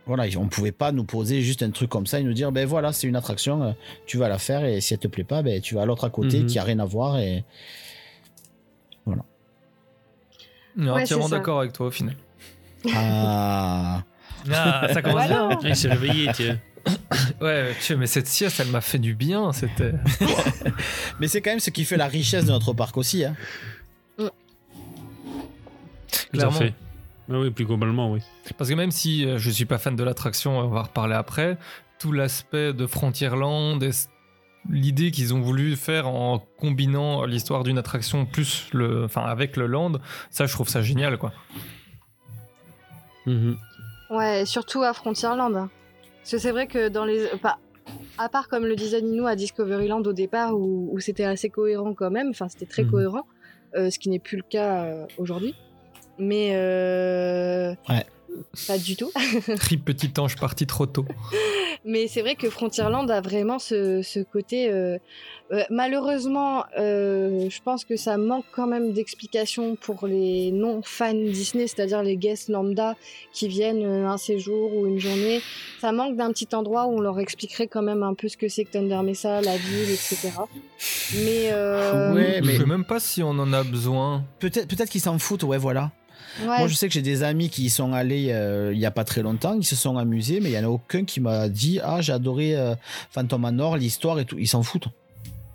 [0.06, 2.66] voilà, on pouvait pas nous poser juste un truc comme ça et nous dire ben
[2.66, 3.72] voilà, c'est une attraction, euh,
[4.06, 6.04] tu vas la faire et si elle te plaît pas, ben tu vas à l'autre
[6.04, 6.46] à côté Mhm.
[6.46, 7.42] qui a rien à voir et
[9.06, 9.14] On
[10.86, 12.16] est Ouais, entièrement d'accord avec toi au final.
[12.94, 14.02] ah
[14.52, 15.48] Ah, ça commence Voilà.
[15.48, 15.58] bien.
[15.62, 16.58] Ah, il s'est réveillé, tiens.
[17.40, 19.52] Ouais, tu sais, mais cette sieste, elle m'a fait du bien.
[19.52, 19.92] C'était.
[21.20, 23.24] mais c'est quand même ce qui fait la richesse de notre parc aussi.
[23.24, 23.34] Hein.
[24.18, 24.26] Tout
[26.18, 26.58] à Clairement.
[26.58, 26.74] fait.
[27.30, 28.20] Ah oui, plus globalement, oui.
[28.58, 31.56] Parce que même si euh, je suis pas fan de l'attraction, on va reparler après,
[31.98, 33.90] tout l'aspect de Frontierland et
[34.68, 39.66] l'idée qu'ils ont voulu faire en combinant l'histoire d'une attraction plus le, enfin avec le
[39.66, 39.92] land,
[40.30, 41.32] ça je trouve ça génial quoi.
[43.26, 43.56] Mhm.
[44.16, 45.68] Ouais, surtout à Frontierland.
[46.20, 47.26] Parce que c'est vrai que dans les.
[47.42, 47.58] Pas...
[48.16, 51.92] À part comme le disait Ninou à Discoveryland au départ, où, où c'était assez cohérent
[51.94, 52.90] quand même, enfin c'était très Mhm.
[52.90, 53.26] cohérent,
[53.76, 55.54] euh, ce qui n'est plus le cas euh, aujourd'hui.
[56.18, 56.52] Mais.
[56.54, 57.74] Euh...
[57.88, 58.06] Ouais.
[58.66, 59.10] Pas du tout.
[59.56, 61.04] Tri petit ange parti trop tôt.
[61.84, 64.70] Mais c'est vrai que Frontierland a vraiment ce, ce côté.
[64.70, 64.98] euh,
[65.52, 71.66] euh, malheureusement, euh, je pense que ça manque quand même d'explications pour les non-fans Disney,
[71.66, 72.96] c'est-à-dire les guests lambda
[73.32, 75.42] qui viennent un séjour ou une journée.
[75.80, 78.48] Ça manque d'un petit endroit où on leur expliquerait quand même un peu ce que
[78.48, 80.30] c'est que Thunder Mesa, la ville, etc.
[81.24, 81.50] Mais.
[81.52, 84.24] euh, Ouais, je mais- sais même pas si on en a besoin.
[84.38, 85.90] Peut-être peut-être qu'ils s'en foutent, ouais, voilà.
[86.40, 86.46] Ouais.
[86.46, 88.90] Moi, je sais que j'ai des amis qui y sont allés euh, il y a
[88.90, 91.48] pas très longtemps, qui se sont amusés, mais il y en a aucun qui m'a
[91.48, 92.74] dit Ah, j'ai adoré euh,
[93.10, 94.38] Phantom Manor, l'histoire et tout.
[94.38, 94.88] Ils s'en foutent.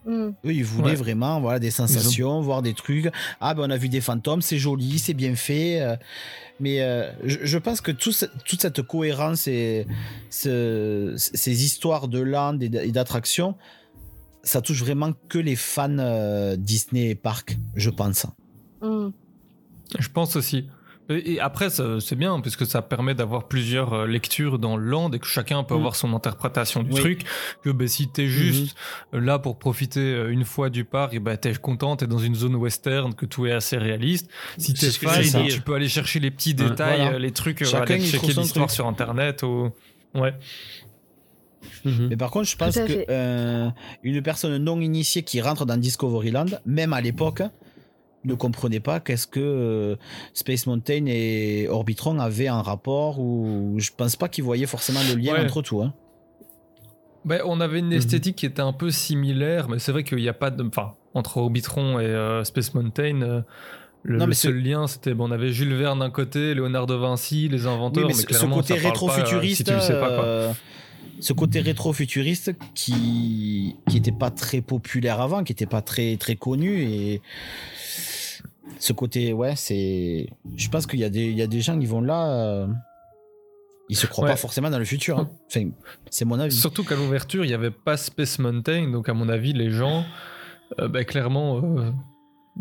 [0.05, 0.29] Hmm.
[0.45, 0.95] Eux, ils voulaient Ouais.
[0.95, 3.11] vraiment voilà, des sensations, voir des trucs.
[3.41, 5.81] Ah, ben on a vu des fantômes, c'est joli, c'est bien fait.
[5.81, 5.95] euh,
[6.61, 9.85] mais euh, je, je pense que tout ce- toute cette cohérence et
[10.29, 13.55] ce- ces histoires de land et et d'attractions,
[14.43, 18.25] ça touche vraiment que les fans euh, Disney Park, je pense.
[18.81, 19.09] Hmm.
[19.97, 20.67] Je pense aussi.
[21.11, 25.17] Et après, c'est bien, puisque ça permet d'avoir plusieurs euh, lectures dans le land et
[25.17, 25.77] que chacun peut Mm.
[25.77, 26.99] avoir son interprétation du Oui.
[26.99, 27.21] truc.
[27.63, 28.77] Que ben, si t'es juste
[29.15, 32.19] euh, là pour profiter euh, une fois du parc, et ben, t'es content, t'es dans
[32.19, 34.29] une zone western, que tout est assez réaliste.
[34.59, 35.47] Si t'es fan, dire.
[35.47, 36.69] tu peux aller chercher les petits Ouais.
[36.69, 37.17] détails, Voilà.
[37.17, 38.75] les trucs, Chacun, aller checker son l'histoire truc.
[38.75, 39.41] sur internet.
[39.41, 39.71] Ou...
[40.13, 40.35] Ouais.
[41.85, 42.07] Mhm.
[42.09, 43.69] Mais par contre, je pense que euh,
[44.03, 47.41] une personne non initiée qui rentre dans Discoveryland, même à l'époque,
[48.25, 49.95] ne comprenait pas qu'est-ce que euh,
[50.33, 55.15] Space Mountain et Orbitron avaient un rapport ou je pense pas qu'ils voyaient forcément le
[55.19, 55.43] lien Ouais.
[55.45, 55.81] entre tout.
[55.81, 55.93] Hein.
[57.25, 57.87] Ben, on avait Mhm.
[57.87, 60.63] une esthétique qui était un peu similaire, mais c'est vrai qu'il n'y a pas de.
[60.65, 63.41] Enfin, entre Orbitron et euh, Space Mountain, euh,
[64.03, 65.13] le, Non, le mais seul lien, c'était.
[65.13, 68.13] Bon, on avait Jules Verne d'un côté, Léonard de Vinci, les inventeurs, Oui, mais mais,
[68.13, 70.55] ce- ce clairement, côté euh, rétro-futuriste, si tu le sais pas, quoi.
[71.19, 76.35] Ce côté rétro-futuriste qui qui était pas très populaire avant, qui était pas très très
[76.35, 77.21] connu et
[78.79, 81.77] ce côté ouais c'est je pense qu'il y a des il y a des gens
[81.79, 82.67] qui vont là euh,
[83.89, 84.31] ils se croient Ouais.
[84.31, 85.29] pas forcément dans le futur hein.
[85.47, 85.71] enfin
[86.09, 89.27] c'est mon avis Surtout qu'à l'ouverture, il n'y avait pas Space Mountain, donc à mon
[89.29, 90.05] avis, les gens,
[90.79, 91.91] euh, ben, clairement, euh,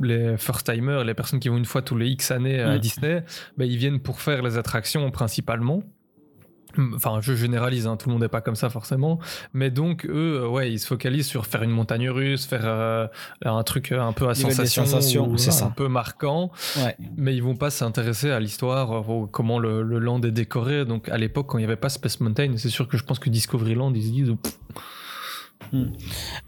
[0.01, 2.79] les first-timers, les personnes qui vont une fois tous les X années à Mm.
[2.79, 3.25] Disney,
[3.59, 5.83] ben, ils viennent pour faire les attractions principalement.
[6.95, 9.19] Enfin, je généralise, hein, tout le monde n'est pas comme ça forcément.
[9.53, 13.07] Mais donc, eux, euh, ouais, ils se focalisent sur faire une montagne russe, faire euh,
[13.45, 15.67] un truc euh, un peu à sensation, sensations, ou c'est ça.
[15.67, 16.51] un peu marquant.
[16.79, 20.85] ouais Mais ils vont pas s'intéresser à l'histoire, comment le, le land est décoré.
[20.85, 23.19] Donc, à l'époque, quand il n'y avait pas Space Mountain, c'est sûr que je pense
[23.19, 24.59] que Discoveryland, ils se disent, Pff,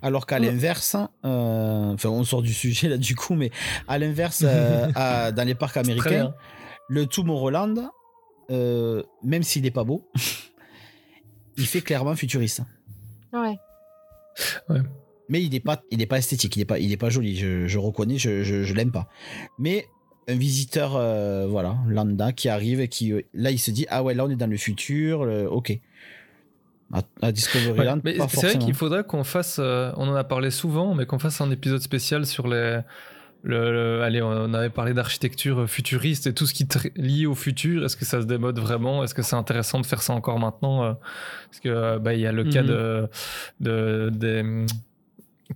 [0.02, 3.50] alors qu'à l'inverse euh, enfin on sort du sujet là du coup mais
[3.88, 4.86] à l'inverse euh,
[5.32, 6.32] dans les parcs américains
[6.88, 7.90] le Tomorrowland
[8.50, 10.08] euh, même s'il est pas beau
[11.56, 12.62] il fait clairement futuriste
[13.32, 14.80] Ouais.
[15.28, 17.36] mais il n'est pas, il est pas esthétique, il n'est pas, il est pas joli.
[17.36, 19.08] Je, je reconnais, je, je, je l'aime pas.
[19.58, 19.86] Mais
[20.28, 24.02] un visiteur, euh, voilà, lambda qui arrive et qui, euh, là, il se dit, ah
[24.02, 25.78] ouais, là, on est dans le futur, le- ok.
[27.22, 30.94] À, Discoveryland, Ouais, c'est vrai qu'il faudrait qu'on fasse, euh, on en a parlé souvent,
[30.94, 32.80] mais qu'on fasse un épisode spécial sur les.
[33.42, 37.34] Le, le- allez, on avait parlé d'architecture futuriste et tout ce qui est lié au
[37.34, 37.84] futur.
[37.84, 39.02] Est-ce que ça se démode vraiment?
[39.02, 40.92] Est-ce que c'est intéressant de faire ça encore maintenant euh,
[41.48, 42.68] Parce que euh, bah, il y a le cas Mhm.
[42.68, 43.08] de,
[43.60, 44.66] de des hum,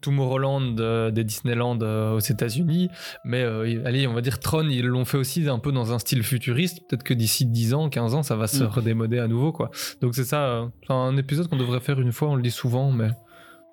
[0.00, 2.88] Tomorrowland, euh, des Disneyland euh, aux États-Unis,
[3.24, 5.98] mais euh, allez, on va dire Tron, ils l'ont fait aussi un peu dans un
[6.00, 6.80] style futuriste.
[6.88, 8.70] Peut-être que d'ici 10 ans, 15 ans, ça va se Mhm.
[8.70, 9.70] redémoder à nouveau, quoi.
[10.00, 12.90] Donc c'est ça, euh, un épisode qu'on devrait faire une fois, on le dit souvent,
[12.90, 13.08] mais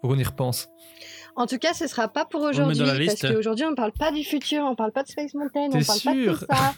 [0.02, 0.68] faut qu'on y repense.
[1.42, 2.78] En tout cas, ce sera pas pour aujourd'hui
[3.08, 5.84] parce qu'aujourd'hui on parle pas du futur, on parle pas de Space Mountain, on T'es
[5.86, 6.76] parle pas de tout ça.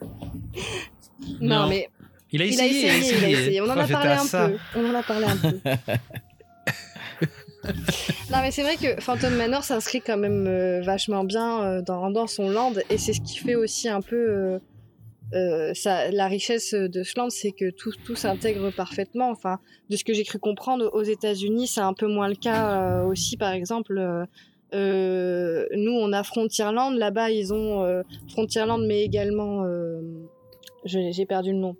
[1.40, 1.68] non, Non.
[1.68, 1.88] mais
[2.32, 3.60] Il a il a essayé, essayé, il a essayé.
[3.60, 4.56] On en a j'étais parlé un peu.
[4.74, 5.60] On en a parlé un peu.
[8.32, 12.10] non, mais c'est vrai que Phantom Manor s'inscrit quand même euh, vachement bien euh, dans,
[12.10, 14.58] dans son land et c'est ce qui fait aussi un peu
[15.34, 19.30] euh, ça, la richesse de ce land, c'est que tout, tout s'intègre parfaitement.
[19.30, 19.58] Enfin,
[19.90, 23.04] de ce que j'ai cru comprendre, aux États-Unis, c'est un peu moins le cas euh,
[23.04, 23.36] aussi.
[23.36, 23.98] Par exemple,
[24.74, 26.92] euh, nous, on a Frontierland.
[26.96, 29.64] Là-bas, ils ont euh, Frontierland, mais également.
[29.64, 30.00] euh,
[30.84, 31.76] j'ai perdu le nom.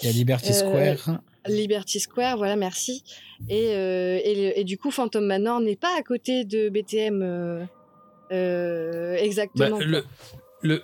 [0.00, 1.20] Il y a Liberty Euh, Square.
[1.48, 3.02] Liberty Square, voilà, merci.
[3.48, 7.64] Et, euh, et, du coup, Phantom Manor n'est pas à côté de BTM euh,
[8.30, 9.78] euh, Bah, exactement.
[9.80, 10.04] le,
[10.62, 10.82] le,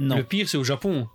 [0.00, 0.16] Non.
[0.16, 1.06] le pire, c'est au Japon.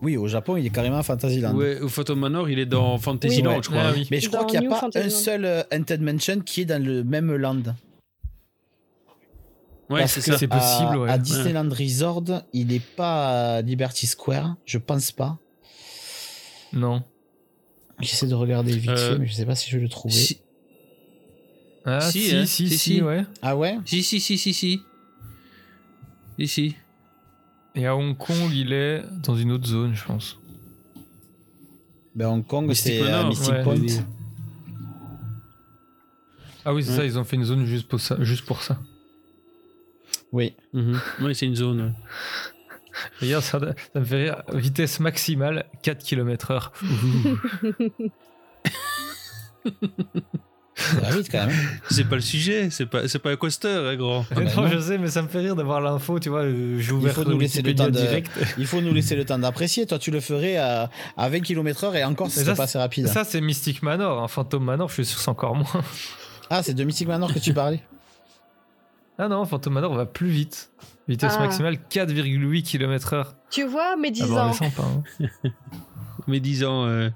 [0.00, 1.52] Oui, au Japon, il est carrément à Fantasyland.
[1.54, 3.62] Ouais, au Phantom Manor, il est dans Fantasyland, Ouais.
[3.64, 3.82] je crois.
[3.86, 4.06] Ah oui.
[4.12, 6.80] Mais je crois qu'il n'y a pas un seul euh, Haunted Mansion qui est dans
[6.80, 7.62] le même land.
[9.90, 11.10] Ouais, c'est c'est possible, à, ouais.
[11.10, 15.38] à Disneyland Resort, il n'est pas à Liberty Square, je pense pas.
[16.72, 17.02] Non.
[18.00, 20.12] J'essaie de regarder vite Euh, fait, mais je sais pas si je vais le trouver.
[20.14, 20.40] Si,
[21.84, 23.02] Ah Si, si, hein, si, si, si, si.
[23.02, 23.24] ouais.
[23.42, 23.78] Ah ouais?
[23.84, 24.52] Si, si, si, si.
[24.52, 24.82] si.
[26.38, 26.74] Ici.
[27.76, 30.38] Et à Hong Kong, il est dans une autre zone, je pense.
[32.14, 33.62] ben, Hong Kong, c'est à Manor, Mystic ouais.
[33.62, 33.74] Point.
[33.76, 34.00] Oui.
[36.64, 36.96] Ah oui, c'est Ouais.
[36.96, 38.16] ça, ils ont fait une zone juste pour ça.
[38.20, 38.78] Juste pour ça.
[40.32, 40.54] Oui.
[40.72, 40.98] Mhm.
[41.20, 41.94] Ouais, c'est une zone.
[43.20, 44.42] Regarde, ça, ça me fait rire.
[44.54, 46.70] Vitesse maximale, 4 km/h.
[50.76, 51.56] Ça va vite quand même.
[51.90, 54.26] C'est pas le sujet, c'est pas, c'est pas un coaster, hein, grand.
[54.30, 54.68] bah non, non.
[54.68, 56.44] je sais, mais ça me fait rire d'avoir l'info, tu vois.
[56.44, 58.30] J'ai ouvert faut nous laisser le temps de- direct.
[58.58, 59.86] Il faut nous laisser le temps d'apprécier.
[59.86, 63.06] Toi, tu le ferais à, à 20 km/h et encore, c'est pas assez rapide.
[63.08, 64.22] Ça, c'est Mystic Manor.
[64.22, 65.66] Un Phantom Manor, je suis sûr que c'est encore moins.
[66.50, 67.80] Ah, c'est de Mystic Manor que tu parlais
[69.18, 70.70] Ah non, Phantom Manor va plus vite.
[71.08, 71.40] Vitesse Ah.
[71.40, 73.24] maximale 4,8 km/h.
[73.50, 74.46] Tu vois, mes 10 Ah bon, ans.
[74.46, 74.82] on descend pas.
[74.84, 75.50] hein.
[76.28, 77.08] Mais disons, euh,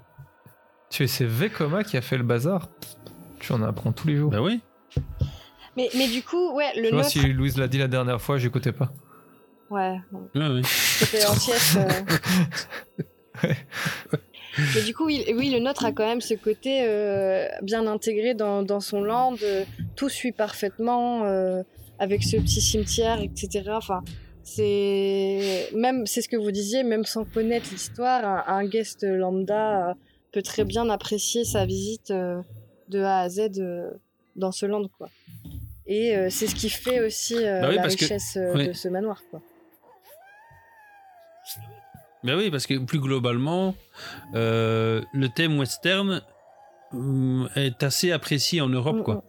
[0.89, 2.67] Tu sais, c'est Vekoma qui a fait le bazar.
[3.41, 4.31] Tu en apprends tous les jours.
[4.31, 4.61] Bah oui.
[5.77, 7.09] Mais, mais du coup, ouais, le Tu vois, nôtre.
[7.09, 8.91] si Louise l'a dit la dernière fois, j'écoutais pas.
[9.69, 9.99] Ouais,
[10.35, 10.61] Ouais, ouais.
[10.65, 11.77] c'était en sieste.
[11.77, 13.49] euh.
[14.75, 18.33] Mais du coup, oui, oui, le nôtre a quand même ce côté euh, bien intégré
[18.33, 19.35] dans, dans son land.
[19.43, 19.63] euh,
[19.95, 21.63] tout suit parfaitement euh,
[21.99, 23.63] avec ce petit cimetière, etc.
[23.69, 24.01] Enfin,
[24.43, 29.95] c'est même, c'est ce que vous disiez, même sans connaître l'histoire, un, un guest lambda
[30.33, 32.41] peut très bien apprécier sa visite euh,
[32.91, 33.89] de A à Z euh,
[34.35, 35.09] dans ce land, quoi.
[35.87, 38.67] Et euh, c'est ce qui fait aussi euh, Bah oui, la que- richesse oui.
[38.67, 39.41] de ce manoir, quoi.
[42.23, 43.75] Ben oui, parce que plus globalement,
[44.35, 46.21] euh, le thème western
[46.93, 49.23] hum, est assez apprécié en Europe, Mm, quoi.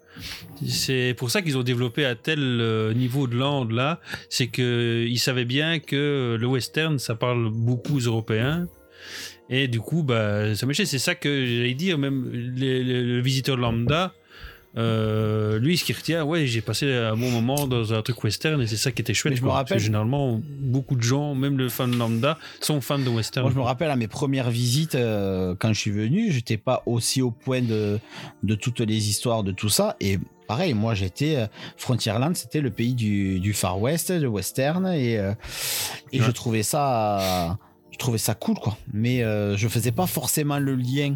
[0.68, 3.98] C'est pour ça qu'ils ont développé à tel euh, niveau de langue là,
[4.28, 8.68] c'est que ils savaient bien que le western ça parle beaucoup aux Européens.
[9.50, 10.86] Et du coup, bah, ça m'échait.
[10.86, 14.14] C'est ça que j'allais dire, même les- les- le visiteur lambda,
[14.78, 18.62] euh, lui, ce qui retient, ouais, j'ai passé un bon moment dans un truc western
[18.62, 19.32] et c'est ça qui était chouette.
[19.34, 19.56] Mais je me quoi.
[19.56, 23.44] Parce que rappelle- généralement, beaucoup de gens, même le fan lambda, sont fans de western.
[23.44, 26.82] Moi, je me rappelle à mes premières visites, euh, quand je suis venu, j'étais pas
[26.86, 27.98] aussi au point de,
[28.42, 29.96] de toutes les histoires, de tout ça.
[30.00, 31.36] Et pareil, moi, j'étais.
[31.36, 34.86] euh, Frontierland, c'était le pays du, du Far West, de western.
[34.86, 35.34] Et, euh,
[36.12, 36.26] et Ouais.
[36.26, 37.58] je trouvais ça.
[38.02, 38.76] Je trouvais ça cool, quoi.
[38.92, 41.14] Mais euh, je faisais pas forcément le lien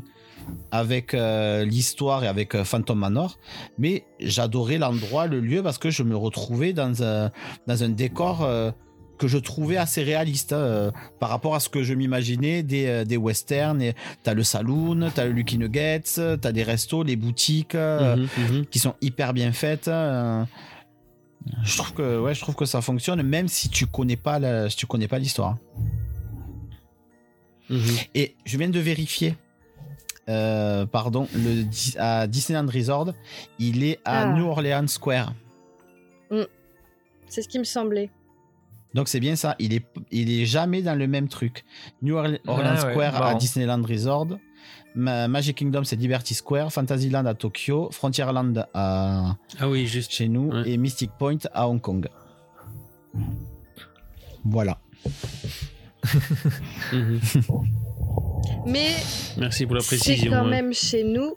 [0.70, 3.38] avec euh, l'histoire et avec euh, Phantom Manor,
[3.76, 7.32] mais j'adorais l'endroit, le lieu, parce que je me retrouvais dans un,
[7.66, 8.70] dans un décor euh,
[9.18, 13.16] que je trouvais assez réaliste hein, par rapport à ce que je m'imaginais des, des
[13.16, 13.82] westerns.
[13.82, 16.02] Et T'as le saloon, t'as le Lucky Nuggets,
[16.40, 18.66] t'as des restos, les boutiques Mhm, mhm.
[18.66, 19.88] qui sont hyper bien faites.
[19.88, 20.44] euh.
[21.64, 24.70] je trouve que ouais, je trouve que ça fonctionne, même si tu connais pas la-
[24.70, 25.56] si tu connais pas l'histoire.
[27.70, 27.80] Mhm.
[28.14, 29.36] Et je viens de vérifier.
[30.28, 31.64] euh, pardon, le,
[31.98, 33.12] à Disneyland Resort,
[33.60, 34.32] il est à Ah.
[34.34, 35.32] New Orleans Square.
[37.28, 38.10] C'est ce qui me semblait.
[38.94, 41.64] Donc c'est bien ça, il est, il est jamais dans le même truc.
[42.02, 43.34] New Orle- Orleans Ah ouais, Square à.
[43.34, 44.28] Disneyland Resort,
[44.94, 50.12] Ma- Magic Kingdom c'est Liberty Square, Fantasyland à Tokyo, Frontierland à Ah oui, juste.
[50.12, 50.70] chez nous Ouais.
[50.70, 52.08] et Mystic Point à Hong Kong.
[54.44, 54.78] Voilà.
[56.92, 57.20] Mhm.
[58.66, 58.88] Mais
[59.38, 60.30] Merci pour la c'est précision.
[60.32, 60.50] quand ouais.
[60.50, 61.34] même chez nous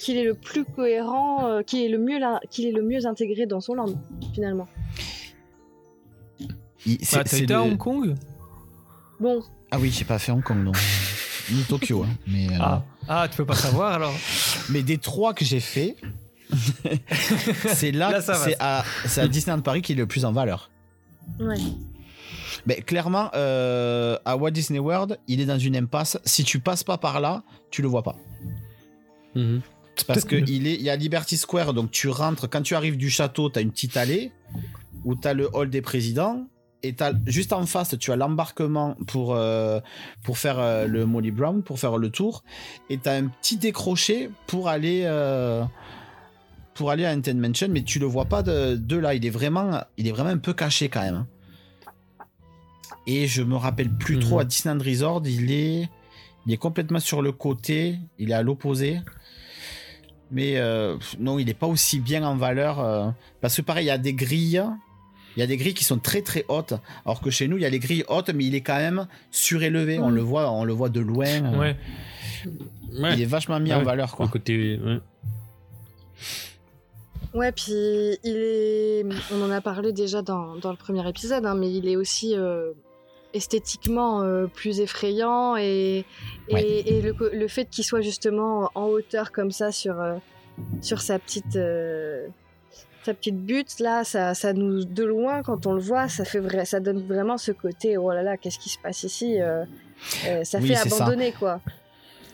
[0.00, 3.04] qu'il est le plus cohérent, euh, qu'il est le mieux là- qu'il est le mieux
[3.06, 3.94] intégré dans son land
[4.34, 4.68] finalement.
[6.86, 8.14] Il- c'est- Bah, t'as c'est été à le- Hong Kong?
[9.20, 10.72] Bon, Ah oui, j'ai pas fait Hong Kong non.
[11.50, 12.04] Ni Tokyo.
[12.04, 12.84] hein, mais, euh, ah.
[13.08, 14.14] ah, tu peux pas savoir alors
[14.70, 15.96] mais des trois que j'ai fait,
[17.66, 20.70] c'est là, Là, c'est à, c'est à Disneyland Paris qui est le plus en valeur.
[21.40, 21.56] ouais.
[22.66, 26.18] Mais clairement, euh, à Walt Disney World, il est dans une impasse.
[26.24, 28.16] Si tu passes pas par là, tu le vois pas.
[29.34, 29.60] Mhm.
[30.06, 32.48] Parce que il est, il y a Liberty Square, donc tu rentres.
[32.48, 34.30] Quand tu arrives du château, tu as une petite allée
[35.04, 36.46] où tu as le hall des présidents.
[36.84, 39.80] Et t'as- juste en face, tu as l'embarquement pour, euh,
[40.22, 42.44] pour faire euh, le Molly Brown, pour faire le tour.
[42.88, 45.64] Et tu as un petit décroché pour aller, euh,
[46.74, 49.14] pour aller à Enten Mansion, mais tu le vois pas de, de là.
[49.16, 51.26] Il est, vraiment, il est vraiment un peu caché quand même.
[53.10, 54.20] Et je me rappelle plus Mhm.
[54.22, 55.88] trop à Disneyland Resort, il est,
[56.46, 59.00] il est complètement sur le côté, il est à l'opposé.
[60.30, 62.80] Mais euh, non, il n'est pas aussi bien en valeur.
[62.80, 63.08] euh,
[63.40, 64.62] parce que pareil, il y a des grilles.
[65.36, 66.74] Il y a des grilles qui sont très très hautes.
[67.06, 69.06] Alors que chez nous, il y a les grilles hautes, mais il est quand même
[69.30, 69.98] surélevé.
[69.98, 71.26] On le voit, on le voit de loin.
[71.26, 71.76] euh, Ouais.
[73.00, 73.14] Ouais.
[73.14, 73.76] Il est vachement mis Ouais.
[73.76, 74.14] en valeur.
[74.16, 74.26] Quoi.
[74.26, 74.98] Le côté, ouais.
[77.34, 77.72] Ouais, puis
[78.24, 79.04] il est.
[79.32, 82.34] On en a parlé déjà dans, dans le premier épisode, hein, mais il est aussi
[82.34, 82.72] euh,
[83.34, 86.04] esthétiquement euh, plus effrayant et,
[86.48, 86.64] et, Ouais.
[86.86, 90.14] et le, le fait qu'il soit justement en hauteur comme ça sur, euh,
[90.80, 91.56] sur sa petite.
[91.56, 92.26] euh,
[93.04, 96.40] sa petite butte là, ça, ça nous de loin quand on le voit, ça fait
[96.40, 99.38] vrai, ça donne vraiment ce côté oh là là, qu'est-ce qui se passe ici
[100.44, 100.96] Ça Oui, fait ça.
[100.96, 101.60] abandonner quoi.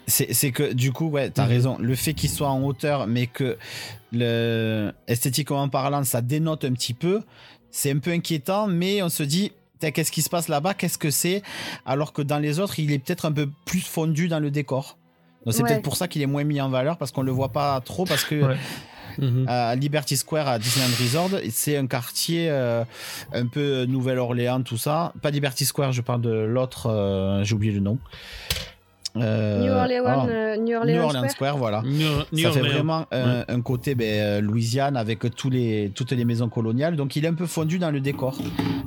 [0.06, 1.48] C'est que du coup, ouais, t'as Mhm.
[1.48, 1.76] raison.
[1.80, 3.56] Le fait qu'il soit en hauteur, mais que
[4.12, 7.20] le esthétiquement parlant, ça dénote un petit peu,
[7.70, 8.66] c'est un peu inquiétant.
[8.66, 10.74] Mais on se dit, qu'est-ce qui se passe là-bas?
[10.74, 11.42] Qu'est-ce que c'est?
[11.86, 14.96] Alors que dans les autres, il est peut-être un peu plus fondu dans le décor.
[15.44, 15.68] Donc c'est Ouais.
[15.68, 18.04] peut-être pour ça qu'il est moins mis en valeur parce qu'on le voit pas trop
[18.06, 18.56] parce que Ouais.
[19.18, 19.44] Mhm.
[19.46, 22.82] à Liberty Square à Disneyland Resort, c'est un quartier euh,
[23.32, 25.12] un peu Nouvelle-Orléans, tout ça.
[25.22, 27.98] Pas Liberty Square, je parle de l'autre, euh, j'ai oublié le nom.
[29.16, 31.30] Euh, New Orleans, ah, euh, New Orleans, New Orleans Square.
[31.30, 31.82] Square, voilà.
[31.82, 32.72] New, New ça fait Orleans.
[32.72, 36.96] vraiment un, un côté ben, euh, Louisiane avec tous les, toutes les maisons coloniales.
[36.96, 38.36] Donc il est un peu fondu dans le décor.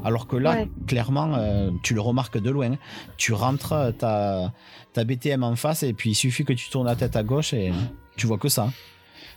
[0.04, 0.70] Alors que là, Ouais.
[0.86, 2.76] clairement, euh, tu le remarques de loin.
[3.16, 4.52] Tu rentres, t'as
[4.98, 7.54] as BTM en face et puis il suffit que tu tournes la tête à gauche
[7.54, 7.72] et
[8.18, 8.70] tu vois que ça.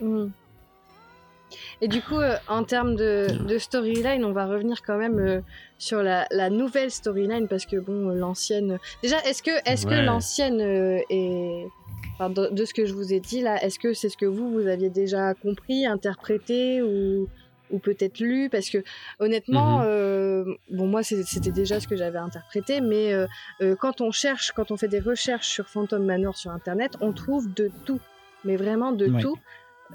[0.01, 0.25] Mm.
[1.81, 5.41] Et du coup, euh, en termes de, de storyline, on va revenir quand même euh,
[5.79, 8.79] sur la, la nouvelle storyline parce que bon, l'ancienne.
[9.03, 11.67] Déjà, est-ce que, est-ce que l'ancienne euh, est.
[12.19, 14.27] Enfin, de, de ce que je vous ai dit là, est-ce que c'est ce que
[14.27, 17.27] vous, vous aviez déjà compris, interprété ou,
[17.71, 18.51] ou peut-être lu?
[18.51, 18.79] Parce que
[19.19, 19.85] honnêtement, Mhm.
[19.87, 23.27] euh, bon, moi c'était déjà ce que j'avais interprété, mais euh,
[23.63, 27.15] euh, quand on cherche, quand on fait des recherches sur Phantom Manor sur internet, on
[27.15, 28.01] trouve de tout,
[28.45, 29.23] mais vraiment de Ouais.
[29.23, 29.37] tout.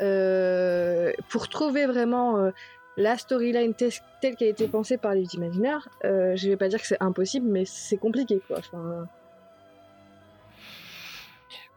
[0.01, 2.51] Euh, pour trouver vraiment euh,
[2.97, 3.91] la storyline telle
[4.35, 7.47] qu'elle a été pensée par les imaginaires, euh, je vais pas dire que c'est impossible,
[7.49, 8.57] mais c'est compliqué quoi.
[8.59, 9.07] Enfin,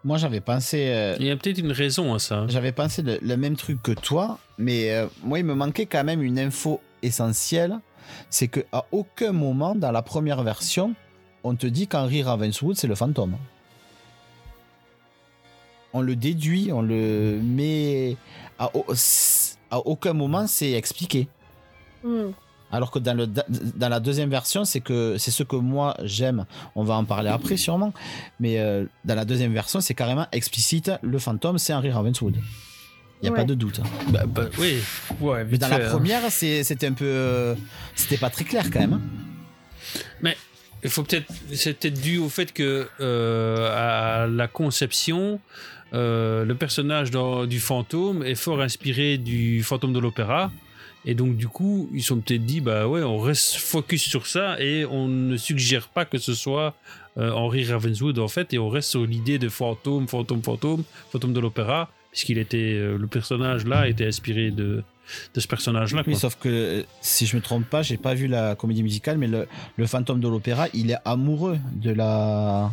[0.05, 0.91] Moi, j'avais pensé.
[0.93, 2.47] euh, Il y a peut-être une raison à ça.
[2.49, 6.05] J'avais pensé le, le même truc que toi, mais euh, moi, il me manquait quand
[6.05, 7.79] même une info essentielle.
[8.31, 10.95] C'est qu'à aucun moment dans la première version,
[11.45, 13.37] on te dit qu'Henry Ravenswood, c'est le fantôme.
[15.93, 18.17] On le déduit, on le met.
[18.59, 18.85] À, au-
[19.71, 21.29] à aucun moment, c'est expliqué.
[22.05, 22.31] hmm.
[22.71, 26.45] Alors que dans, le, dans la deuxième version, c'est que c'est ce que moi j'aime.
[26.75, 27.95] On va en parler après sûrement.
[28.41, 30.91] Mais euh, dans la deuxième version, c'est carrément explicite.
[31.03, 32.37] Le fantôme, c'est Henry Ravenswood.
[32.37, 32.43] Il
[33.23, 33.39] n'y a Ouais.
[33.39, 33.81] pas de doute.
[34.11, 34.77] Bah, bah, oui.
[35.21, 35.91] Ouais, Mais dans fait, la hein.
[35.91, 37.07] première, c'est- c'était un peu.
[37.07, 37.55] euh,
[37.95, 38.93] C'était pas très clair quand même.
[38.93, 39.01] hein.
[40.21, 40.37] Mais
[40.85, 45.41] il faut peut-être, c'est peut-être dû au fait que euh, à la conception,
[45.95, 50.51] euh, le personnage dans- du fantôme est fort inspiré du fantôme de l'opéra.
[51.05, 54.61] Et donc, du coup, ils sont peut-être dit, bah ouais, on reste focus sur ça
[54.61, 56.75] et on ne suggère pas que ce soit
[57.17, 61.33] euh, Henry Ravenswood en fait, et on reste sur l'idée de fantôme, fantôme, fantôme, fantôme
[61.33, 64.83] de l'opéra, puisqu'il était, euh, le personnage là était inspiré de,
[65.35, 66.03] de ce personnage-là.
[66.07, 69.19] Oui, sauf que euh, si je me trompe pas, j'ai pas vu la comédie musicale,
[69.19, 72.71] mais le, le fantôme de l'opéra, il est amoureux de la.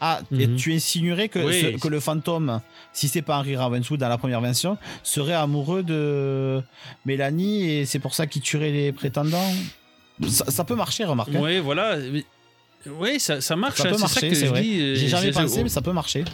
[0.00, 0.56] Ah, et Mhm.
[0.56, 1.60] tu insinuerais que, Oui.
[1.60, 2.60] ce- que le fantôme,
[2.92, 6.62] si c'est pas Henry Ravenswood dans la première version, serait amoureux de
[7.06, 9.52] Mélanie et c'est pour ça qu'il tuerait les prétendants?
[10.28, 11.34] Ça, ça peut marcher, remarque.
[11.34, 11.40] hein.
[11.40, 11.96] Ouais, voilà.
[12.86, 13.78] Oui, ça, ça marche.
[13.78, 14.60] Ça hein, peut marcher, c'est vrai.
[14.64, 16.24] euh, J'ai jamais pensé, mais ça peut marcher.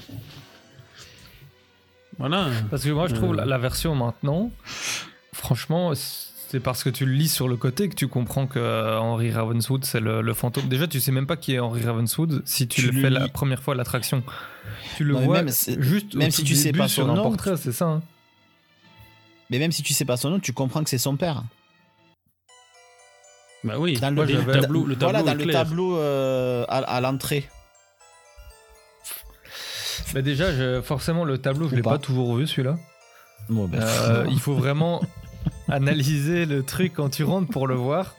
[2.19, 2.49] Voilà.
[2.71, 3.37] Parce que moi, je trouve Euh.
[3.37, 4.51] la, la version maintenant,
[5.33, 5.93] franchement,
[6.57, 9.31] c'est parce que tu le lis sur le côté que tu comprends que euh, Henry
[9.31, 10.69] Ravenswood, c'est le, le fantôme.
[10.69, 13.29] Déjà, tu sais même pas qui est Henry Ravenswood si tu, Tu le fais la
[13.29, 14.23] première fois à l'attraction.
[14.97, 17.23] Tu le Non, vois même juste au même tout si tu sais pas son nom,
[17.23, 17.85] portrait, c'est ça.
[17.85, 18.03] hein.
[19.51, 21.43] Mais même si tu sais pas son nom, tu comprends que c'est son père.
[23.63, 23.99] Bah oui.
[24.01, 27.01] Dans Moi, le, dans- tableau- le voilà, tableau dans est le tableau euh, à, à
[27.03, 27.47] l'entrée.
[30.15, 31.91] Mais déjà, je- forcément, le tableau, je l'ai pas.
[31.91, 32.77] pas toujours vu celui-là.
[33.51, 35.03] Bon, ben, Euh, il faut vraiment
[35.69, 38.15] analyser le truc quand tu rentres pour le voir.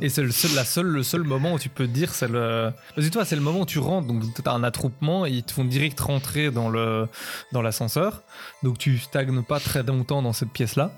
[0.00, 2.28] Et c'est le seul, la seule, le seul moment où tu peux te dire, c'est
[2.28, 2.72] le.
[2.96, 5.52] Que toi, c'est le moment où tu rentres, donc t'as un attroupement et ils te
[5.52, 7.06] font direct rentrer dans le
[7.52, 8.22] dans l'ascenseur.
[8.62, 10.92] Donc tu stagnes pas très longtemps dans cette pièce-là.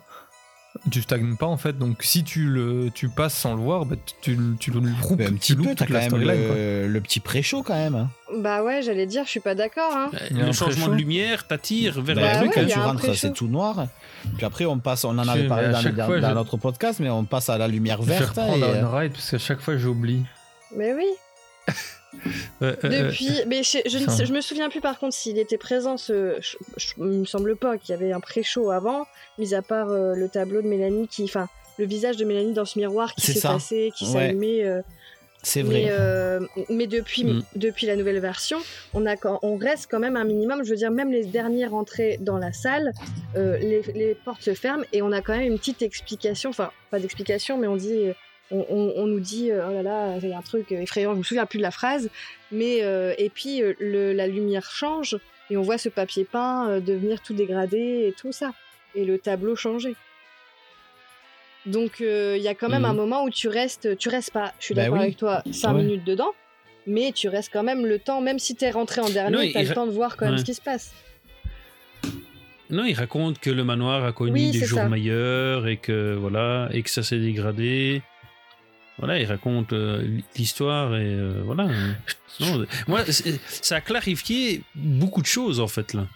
[0.90, 3.96] Tu stagnes pas en fait, donc si tu le tu passes sans le voir, bah,
[4.22, 6.88] tu, tu, tu le loupes, Ben, un tu petit loupes peu, t'as quand même le,
[6.88, 7.94] le petit pré-show quand même.
[7.94, 8.08] hein.
[8.38, 9.92] Bah ouais, j'allais dire, je suis pas d'accord.
[9.94, 10.10] Hein.
[10.30, 12.56] Le changement de lumière t'attire vers Bah le oui, truc.
[12.56, 13.86] ouais, quand y tu rentres, c'est tout noir.
[14.38, 16.56] Puis après, on passe, on en avait parlé dans, chaque dans- fois, dans je- notre
[16.56, 18.38] podcast, mais on passe à la lumière Je vais verte.
[18.38, 20.22] et, un euh, ride parce qu'à chaque fois j'oublie.
[20.74, 21.04] Mais oui.
[22.62, 25.58] Euh, euh, Depuis, mais je, je, ne je me souviens plus par contre s'il était
[25.58, 25.96] présent.
[25.96, 26.56] Ce, je,
[26.98, 29.06] il me semble pas qu'il y avait un pré-show avant,
[29.38, 31.48] mis à part euh, le tableau de Mélanie qui, enfin,
[31.78, 33.32] le visage de Mélanie dans ce miroir qui ça.
[33.32, 34.12] s'effaçait, qui Ouais.
[34.12, 34.64] s'allumait.
[34.64, 34.82] euh,
[35.44, 35.86] c'est mais, vrai.
[35.98, 37.42] euh, mais depuis, Mm.
[37.56, 38.58] depuis la nouvelle version,
[38.94, 40.62] on, a, quand- on reste quand même un minimum.
[40.64, 42.92] Je veux dire, même les dernières entrées dans la salle,
[43.36, 46.50] euh, les, les portes se ferment et on a quand même une petite explication.
[46.50, 48.10] Enfin, pas d'explication, mais on dit.
[48.50, 51.12] On, on- on nous dit, euh, oh là là, il y a un truc effrayant,
[51.14, 52.10] je me souviens plus de la phrase,
[52.50, 55.16] mais euh, et puis euh, le- la lumière change
[55.50, 57.78] et on voit ce papier peint euh, devenir tout dégradé
[58.08, 58.52] et tout ça,
[58.94, 59.94] et le tableau changer.
[61.64, 62.88] Donc euh, il y a quand même Mhm.
[62.90, 65.04] un moment où tu restes, tu restes pas, je suis Bah d'accord oui.
[65.04, 65.82] avec toi, 5 Ouais.
[65.84, 66.32] minutes dedans,
[66.86, 69.72] mais tu restes quand même le temps, même si t'es rentré en dernier, t'as le
[69.72, 70.92] temps de voir quand même ce qui se passe.
[72.68, 74.88] Non, il raconte que le manoir a connu Oui, des jours ça.
[74.88, 78.02] meilleurs et que voilà et que ça s'est dégradé.
[78.98, 81.66] Voilà, il raconte euh, l'histoire et euh, voilà.
[82.40, 83.00] Non, moi,
[83.46, 86.06] ça a clarifié beaucoup de choses en fait là.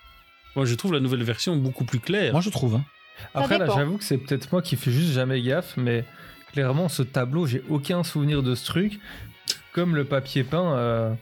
[0.55, 2.33] Moi, je trouve la nouvelle version beaucoup plus claire.
[2.33, 2.77] Moi, je trouve.
[2.77, 2.85] hein.
[3.35, 6.05] Après, là, j'avoue que c'est peut-être moi qui fais juste jamais gaffe, mais
[6.53, 8.99] clairement, ce tableau, j'ai aucun souvenir de ce truc.
[9.73, 11.13] Comme le papier peint, euh,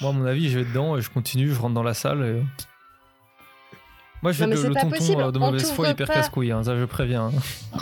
[0.00, 2.24] moi, à mon avis, je vais dedans et je continue, je rentre dans la salle.
[2.24, 2.42] et-
[4.22, 6.64] Moi, je vais le, c'est le pas tonton possible, de mauvaise foi hyper casse-couille, hein,
[6.64, 7.30] ça je préviens.
[7.74, 7.78] hein.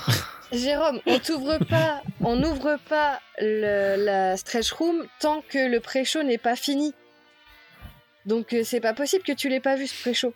[0.53, 6.23] Jérôme, on t'ouvre pas, on n'ouvre pas le- la stretch room tant que le pré-show
[6.23, 6.95] n'est pas fini.
[8.27, 10.33] Donc euh, c'est pas possible que tu l'aies pas vu ce pré-show.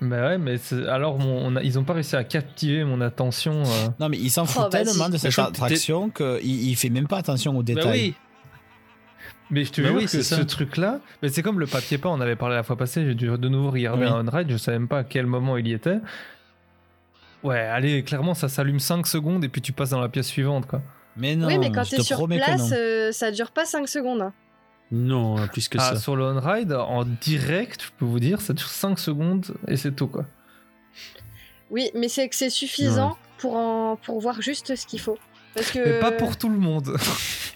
[0.00, 0.56] Bah ouais, mais
[0.88, 3.62] alors mon- on a- ils ont pas réussi à captiver mon attention.
[3.62, 3.88] euh.
[4.00, 4.84] Non, mais il s'en fout Oh, vas-y.
[4.84, 7.84] tellement de cette attraction qu'il il fait même pas attention aux détails.
[7.84, 8.14] Bah oui.
[9.50, 10.44] Mais je te Bah jure oui, que ce ça.
[10.44, 13.26] truc-là, mais c'est comme le papier peint, on avait parlé la fois passée, j'ai dû
[13.26, 14.10] de nouveau regarder Oui.
[14.10, 15.98] un on-ride, je savais même pas à quel moment il y était.
[17.42, 20.66] Ouais, allez, clairement, ça s'allume 5 secondes et puis tu passes dans la pièce suivante,
[20.66, 20.80] quoi.
[21.16, 23.86] Mais non, oui, mais quand je t'es te sur place, euh, ça dure pas 5
[23.88, 24.22] secondes.
[24.22, 24.32] hein.
[24.90, 25.96] Non, hein, plus que Ah, ça.
[25.96, 29.92] sur le on-ride, en direct, je peux vous dire, ça dure 5 secondes et c'est
[29.92, 30.24] tout, quoi.
[31.70, 35.18] Oui, mais c'est que c'est suffisant pour, en, pour voir juste ce qu'il faut.
[35.54, 35.78] Parce que...
[35.78, 36.96] Mais pas pour tout le monde.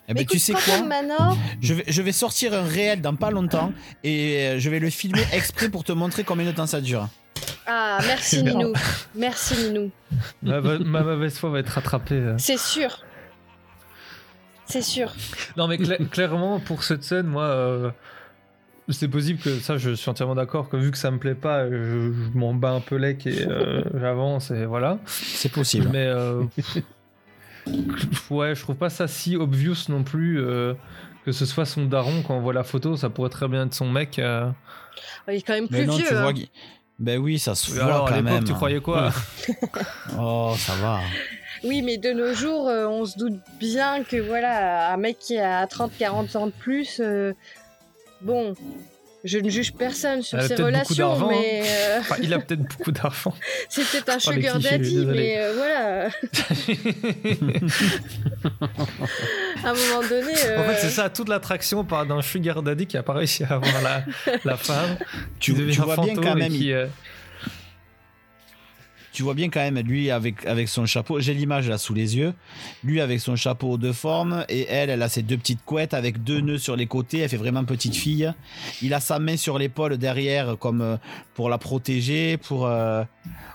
[0.09, 3.16] Eh Mais ben, tu sais quoi Manor, je vais, je vais sortir un réel dans
[3.16, 3.72] pas longtemps
[4.05, 7.09] et euh, je vais le filmer exprès pour te montrer combien de temps ça dure.
[7.67, 8.57] Ah, merci Merde.
[8.59, 8.73] Ninou.
[9.14, 9.91] Merci Ninou.
[10.43, 12.14] ma, ma mauvaise foi va être rattrapée.
[12.14, 12.35] euh.
[12.39, 13.03] C'est sûr.
[14.67, 15.12] C'est sûr.
[15.57, 17.91] Non, mais cla- clairement, pour cette scène, moi, euh,
[18.89, 21.69] c'est possible que ça, je suis entièrement d'accord que vu que ça me plaît pas,
[21.69, 24.99] je, je m'en bats un peu lec et euh, j'avance et voilà.
[25.07, 25.89] C'est possible.
[25.93, 26.43] Mais euh,
[28.31, 30.75] ouais, je trouve pas ça si obvious non plus euh,
[31.25, 33.75] que ce soit son daron quand on voit la photo, ça pourrait très bien être
[33.75, 34.19] son mec.
[34.19, 34.51] euh.
[35.29, 36.07] Il est quand même Mais plus non, vieux.
[36.09, 36.31] tu vois.
[36.31, 36.35] hein.
[36.99, 38.45] Ben oui, ça se voit alors quand même.
[38.45, 39.11] tu croyais quoi
[40.19, 41.01] Oh, ça va.
[41.65, 45.39] Oui, mais de nos jours, euh, on se doute bien que voilà, un mec qui
[45.39, 47.33] a 30-40 ans de plus, euh,
[48.21, 48.55] bon,
[49.27, 53.35] je ne juge personne sur ses relations, mais euh, Enfin, il a peut-être beaucoup d'argent.
[53.68, 56.07] c'est peut-être un Oh, sugar daddy, mais euh, voilà,
[59.64, 60.33] à un moment donné.
[60.33, 63.45] En fait, euh, c'est ça, toute l'attraction part d'un sugar daddy qui a pas réussi
[63.45, 64.05] à avoir la,
[64.45, 64.97] la femme.
[65.41, 66.53] Tu, tu vois bien quand même.
[66.53, 66.87] qui, euh,
[69.17, 71.21] Tu vois bien quand même lui avec, avec son chapeau.
[71.21, 72.35] J'ai l'image là sous les yeux.
[72.85, 76.23] Lui avec son chapeau de forme et elle, elle a ses deux petites couettes avec
[76.23, 77.21] deux nœuds sur les côtés.
[77.21, 78.31] Elle fait vraiment petite fille.
[78.83, 80.97] Il a sa main sur l'épaule derrière comme euh,
[81.33, 83.05] pour la protéger, pour euh,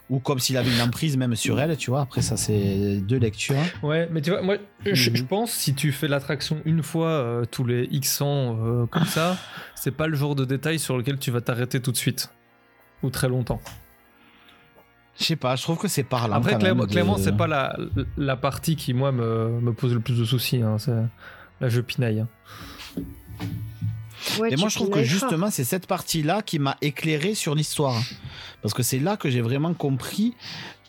[0.09, 1.77] ou comme s'il avait une emprise même sur elle.
[1.77, 2.01] Tu vois.
[2.01, 3.55] Après ça c'est deux lectures.
[3.83, 5.15] Ouais, mais tu vois, moi, je, Mhm.
[5.17, 9.05] je pense si tu fais l'attraction une fois euh, tous les X ans euh, comme
[9.05, 9.37] ça,
[9.75, 12.31] c'est pas le genre de détail sur lequel tu vas t'arrêter tout de suite
[13.03, 13.61] ou très longtemps.
[15.21, 15.55] Je sais pas.
[15.55, 16.35] Je trouve que c'est parlant.
[16.35, 17.77] Après, quand clairement, de- c'est pas la,
[18.17, 20.61] la partie qui moi me, me pose le plus de soucis.
[20.61, 20.77] Hein.
[20.79, 22.21] C'est- Là, je pinaille.
[22.21, 22.27] hein.
[24.39, 27.55] ouais, Et tu moi, je trouve que justement, c'est cette partie-là qui m'a éclairé sur
[27.55, 28.01] l'histoire.
[28.61, 30.33] Parce que c'est là que j'ai vraiment compris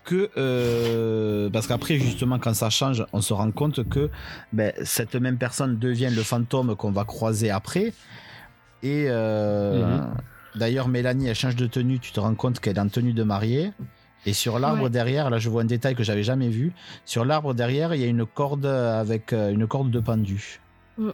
[0.05, 0.31] que.
[0.37, 4.11] euh, parce qu'après, justement, quand ça change, on se rend compte que
[4.53, 7.93] ben, cette même personne devient le fantôme qu'on va croiser après.
[8.83, 10.15] Et euh, Mhm.
[10.57, 11.99] d'ailleurs, Mélanie, elle change de tenue.
[12.01, 13.73] Tu te rends compte qu'elle est en tenue de mariée.
[14.25, 14.91] Et sur l'arbre Ouais.
[14.91, 16.73] derrière, là, je vois un détail que j'avais jamais vu.
[17.05, 20.61] Sur l'arbre derrière, il y a une corde avec euh, une corde de pendu.
[20.99, 21.11] Mm.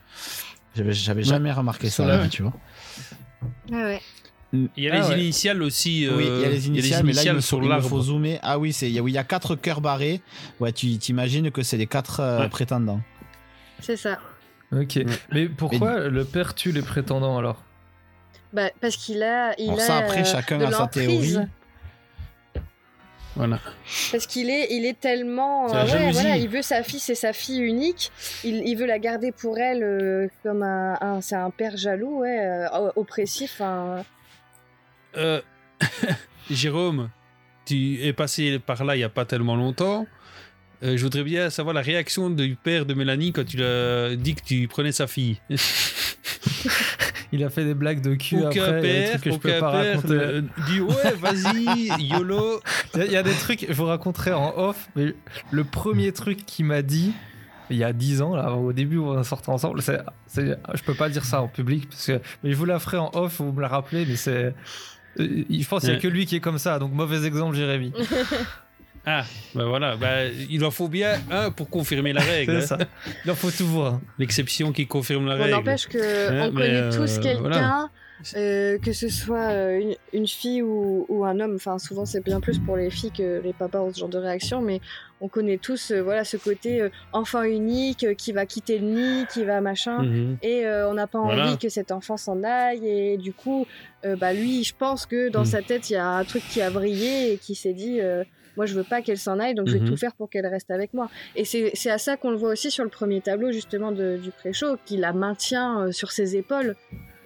[0.74, 2.52] J'avais, jamais remarqué ça, Ça, là, tu vois.
[3.72, 4.00] Ah ouais.
[4.52, 5.20] Il y a Ah les ouais.
[5.20, 6.08] initiales aussi.
[6.10, 7.80] Oui, il y a euh, les initiales, mais là, il me sur faut, il me
[7.80, 8.00] faut l'arbre.
[8.02, 8.38] zoomer.
[8.42, 10.20] Ah oui, c'est, il y a- oui, il y a quatre cœurs barrés.
[10.60, 12.48] Ouais, tu t'imagines que c'est les quatre euh, Ouais.
[12.48, 13.00] prétendants.
[13.80, 14.18] C'est ça.
[14.72, 15.00] Ok.
[15.32, 17.62] Mais pourquoi le père tue les prétendants alors?
[18.52, 21.36] Bah, parce qu'il a, il a ça, après, euh, chacun a sa théorie.
[23.38, 23.60] Voilà.
[24.12, 25.72] Parce qu'il est, il est tellement.
[25.72, 28.10] Euh, ouais, voilà, il veut sa fille, c'est sa fille unique.
[28.44, 32.18] Il, il veut la garder pour elle euh, comme un, un- c'est un père jaloux,
[32.20, 33.62] ouais, euh, oppressif.
[36.50, 37.10] Jérôme,
[37.64, 40.06] tu es passé par là il n'y a pas tellement longtemps.
[40.82, 44.14] Euh, je voudrais bien savoir la réaction du père de Mélanie quand tu lui as
[44.16, 45.40] dit que tu prenais sa fille.
[47.32, 49.70] Il a fait des blagues de cul Aucun après, des trucs que je peux pas
[49.70, 50.12] raconter.
[50.14, 52.60] euh, dit ouais, vas-y, YOLO.
[52.94, 55.14] Il y a- il y, a des trucs, je vous raconterai en off, mais
[55.50, 57.12] le premier truc qu'il m'a dit,
[57.70, 60.82] il y a 10 ans, là, au début où on sortait ensemble, c'est, c'est- je
[60.82, 63.42] peux pas dire ça en public, parce que, mais je vous la ferai en off,
[63.42, 64.54] vous me la rappelez, mais c'est.
[65.20, 66.00] euh, Je pense qu'il y a Ouais.
[66.00, 67.92] que lui qui est comme ça, donc mauvais exemple, Jérémy.
[69.06, 69.24] Ah,
[69.54, 72.56] ben voilà, ben, il en faut bien un pour confirmer la règle.
[72.56, 72.60] Hein.
[72.60, 72.78] ça.
[73.24, 74.00] Il en faut tout voir.
[74.18, 75.50] L'exception qui confirme la règle.
[75.50, 77.88] n'empêche que Hein, on mais, connaît euh, tous quelqu'un, voilà.
[78.36, 81.54] euh, que ce soit euh, une, une fille ou, ou un homme.
[81.54, 84.18] Enfin, souvent c'est bien plus pour les filles que les papas ont ce genre de
[84.18, 84.80] réaction, mais
[85.20, 88.86] on connaît tous, euh, voilà, ce côté euh, enfant unique euh, qui va quitter le
[88.88, 90.02] nid, qui va machin.
[90.02, 90.36] Mhm.
[90.42, 91.46] Et euh, on n'a pas Voilà.
[91.46, 92.86] envie que cet enfant s'en aille.
[92.86, 93.66] Et du coup,
[94.04, 95.46] euh, bah lui, je pense que dans Mhm.
[95.46, 98.22] sa tête, il y a un truc qui a brillé et qui s'est dit, euh,
[98.58, 99.88] moi, je veux pas qu'elle s'en aille, donc je vais Mhm.
[99.88, 101.08] tout faire pour qu'elle reste avec moi.
[101.36, 104.18] Et c'est c'est à ça qu'on le voit aussi sur le premier tableau, justement, de-
[104.22, 106.76] du pré-show, qui la maintient euh, sur ses épaules.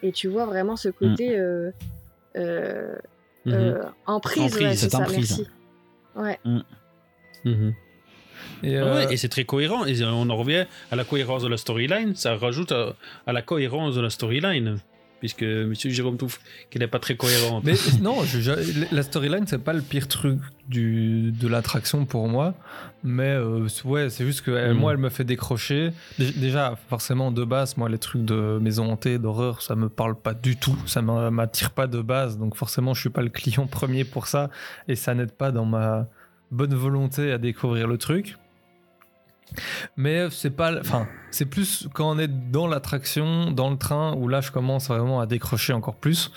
[0.04, 1.70] Et tu vois vraiment ce côté euh,
[2.36, 2.94] euh,
[3.46, 3.52] Mhm.
[3.54, 4.42] euh, emprise.
[4.44, 5.38] Emprise, ouais, c'est ça, emprise.
[5.38, 5.46] merci.
[6.14, 6.38] Ouais.
[7.44, 7.72] Mhm.
[8.64, 9.84] Et, Ah euh, ouais, et c'est très cohérent.
[9.86, 12.14] Et on en revient à la cohérence de la storyline.
[12.14, 12.94] Ça rajoute à,
[13.26, 14.78] à la cohérence de la storyline.
[15.22, 16.36] Puisque Monsieur Jérôme trouve
[16.68, 17.62] qu'elle n'est pas très cohérente.
[17.62, 22.26] Mais non, je- je- la storyline, c'est pas le pire truc du, de l'attraction pour
[22.26, 22.54] moi.
[23.04, 24.78] Mais euh, ouais, c'est juste que elle- Mhm.
[24.80, 25.92] moi, elle me fait décrocher.
[26.18, 30.16] Dé- Déjà, forcément, de base, moi, les trucs de maison hantée, d'horreur, ça me parle
[30.16, 30.76] pas du tout.
[30.86, 32.36] Ça m'a- m'attire pas de base.
[32.36, 34.50] Donc, forcément, je suis pas le client premier pour ça.
[34.88, 36.08] Et ça n'aide pas dans ma
[36.50, 38.36] bonne volonté à découvrir le truc.
[39.96, 44.28] Mais c'est pas, enfin, c'est plus quand on est dans l'attraction, dans le train, où
[44.28, 46.30] là je commence vraiment à décrocher encore plus.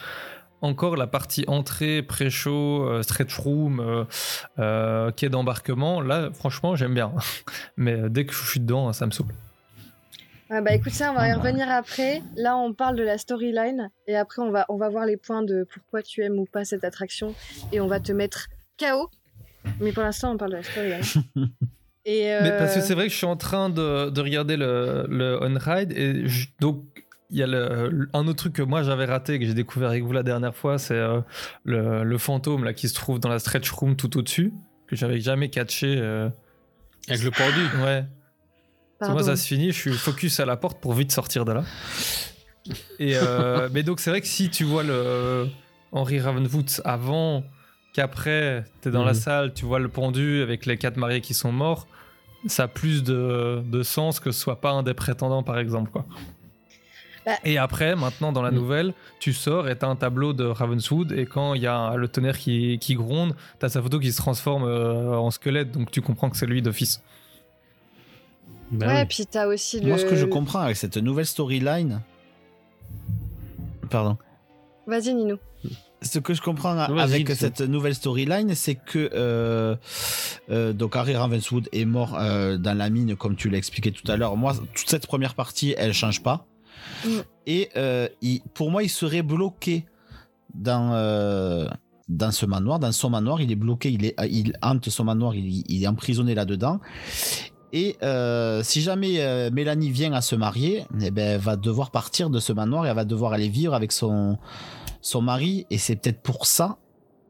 [0.62, 4.06] Encore la partie entrée, pré-show, euh, stretch room, euh,
[4.58, 7.12] euh, quai d'embarquement, là franchement j'aime bien.
[7.78, 9.28] Mais euh, dès que je suis dedans, ça me saoule.
[10.50, 12.22] Ouais, bah écoute ça, on va y revenir après.
[12.36, 15.42] Là, on parle de la storyline et après, on va, on va voir les points
[15.42, 17.34] de pourquoi tu aimes ou pas cette attraction
[17.72, 18.48] et on va te mettre
[18.80, 19.10] KO.
[19.80, 21.02] Mais pour l'instant, on parle de la storyline.
[22.06, 24.58] et euh, Mais parce que c'est vrai que je suis en train de, de regarder
[24.58, 26.84] le, le on-ride et je- donc
[27.32, 30.04] il y a le- un autre truc que moi j'avais raté que j'ai découvert avec
[30.04, 31.22] vous la dernière fois, c'est euh,
[31.64, 34.54] le, le fantôme là qui se trouve dans la stretch room tout au-dessus
[34.88, 35.96] que j'avais jamais catché.
[36.00, 36.30] euh.
[37.10, 37.84] Avec le pendu.
[37.84, 38.06] Ouais.
[39.00, 41.52] Parce Moi, ça se finit, je suis focus à la porte pour vite sortir de
[41.54, 41.64] là.
[43.00, 45.48] Et euh, mais donc, c'est vrai que si tu vois le
[45.92, 47.44] Henry Ravenwood avant
[47.96, 49.18] qu'après, t'es dans la Mhm.
[49.20, 51.88] salle, tu vois le pendu avec les quatre mariés qui sont morts,
[52.48, 55.90] ça a plus de, de sens que ce soit pas un des prétendants, par exemple.
[55.92, 56.06] Quoi.
[57.26, 57.32] Bah.
[57.44, 58.58] Et après, maintenant, dans la Mhm.
[58.58, 62.08] nouvelle, tu sors et t'as un tableau de Ravenswood, et quand il y a le
[62.08, 66.02] tonnerre qui, qui gronde, t'as sa photo qui se transforme euh, en squelette, donc tu
[66.02, 67.02] comprends que c'est lui d'office.
[68.72, 69.06] Bah ouais, oui.
[69.08, 69.88] puis t'as aussi le.
[69.88, 72.02] Moi, ce que je comprends avec cette nouvelle storyline.
[73.90, 74.18] Pardon.
[74.86, 75.38] Vas-y, Nino.
[76.06, 79.76] Ce que je comprends avec cette nouvelle storyline, c'est que euh,
[80.52, 84.10] euh, donc Harry Ravenswood est mort euh, dans la mine, comme tu l'as expliqué tout
[84.12, 84.38] à l'heure.
[84.38, 86.46] Moi, toute cette première partie, elle change pas.
[87.06, 87.10] Mm.
[87.48, 89.86] Et euh, il- pour moi, il serait bloqué
[90.54, 91.68] dans euh,
[92.08, 93.42] dans ce manoir, dans son manoir.
[93.42, 96.80] Il est bloqué, il est il hante son manoir, il, il est emprisonné là-dedans.
[97.76, 101.92] Et euh, si jamais euh, Mélanie vient à se marier, eh ben, elle va devoir
[101.92, 104.38] partir de ce manoir et elle va devoir aller vivre avec son,
[105.02, 105.68] son mari.
[105.70, 106.78] Et c'est peut-être pour ça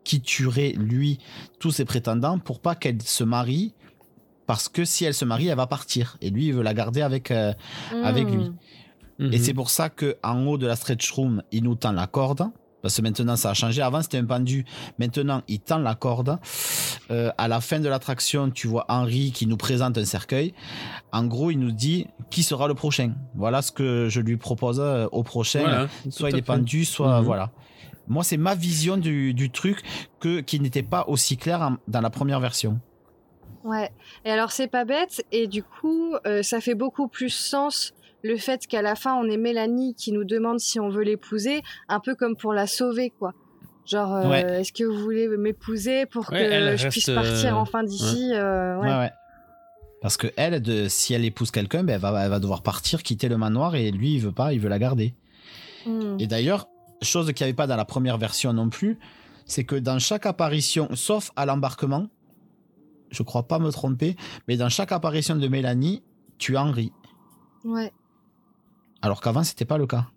[0.03, 1.17] qu'il tuerait, lui,
[1.59, 3.73] tous ses prétendants, pour pas qu'elle se marie.
[4.45, 6.15] Parce que si elle se marie, elle va partir.
[6.21, 7.51] Et lui, il veut la garder avec, euh,
[8.03, 8.51] avec lui.
[9.17, 9.33] Hmm.
[9.33, 9.43] Et Mhm.
[9.43, 12.43] c'est pour ça que en haut de la stretch room, il nous tend la corde.
[12.85, 13.81] Parce que maintenant, ça a changé.
[13.81, 14.63] Avant, c'était un pendu.
[14.99, 16.37] Maintenant, il tend la corde.
[17.09, 20.53] Euh, à la fin de l'attraction, tu vois Henri qui nous présente un cercueil.
[21.11, 23.13] En gros, il nous dit qui sera le prochain?
[23.33, 25.61] Voilà ce que je lui propose euh, au prochain.
[25.61, 26.41] Voilà, soit il est fait.
[26.43, 27.25] pendu, soit Mhm.
[27.25, 27.49] voilà.
[28.07, 29.81] Moi, c'est ma vision du, du truc
[30.19, 32.79] que, qui n'était pas aussi clair en- dans la première version.
[33.63, 33.89] Ouais.
[34.25, 35.25] Et alors, c'est pas bête.
[35.31, 37.95] Et du coup, euh, ça fait beaucoup plus sens
[38.25, 41.61] le fait qu'à la fin, on ait Mélanie qui nous demande si on veut l'épouser,
[41.87, 43.33] un peu comme pour la sauver, quoi.
[43.85, 44.61] Genre, euh, Ouais.
[44.61, 48.79] est-ce que vous voulez m'épouser pour Ouais, que je puisse partir euh, enfin d'ici euh,
[48.79, 49.11] ouais.
[50.01, 53.03] Parce que elle, de, si elle épouse quelqu'un, ben, elle, va, elle va devoir partir,
[53.03, 55.13] quitter le manoir et lui, il veut pas, il veut la garder.
[55.85, 56.17] Hmm.
[56.19, 56.67] Et d'ailleurs,
[57.03, 58.97] chose qu'il n'y avait pas dans la première version non plus,
[59.45, 62.07] c'est que dans chaque apparition, sauf à l'embarquement,
[63.11, 64.15] je crois pas me tromper,
[64.47, 66.01] mais dans chaque apparition de Mélanie,
[66.39, 66.91] tu as Henri.
[67.63, 67.91] Ouais.
[69.05, 70.07] Alors qu'avant, c'était pas le cas.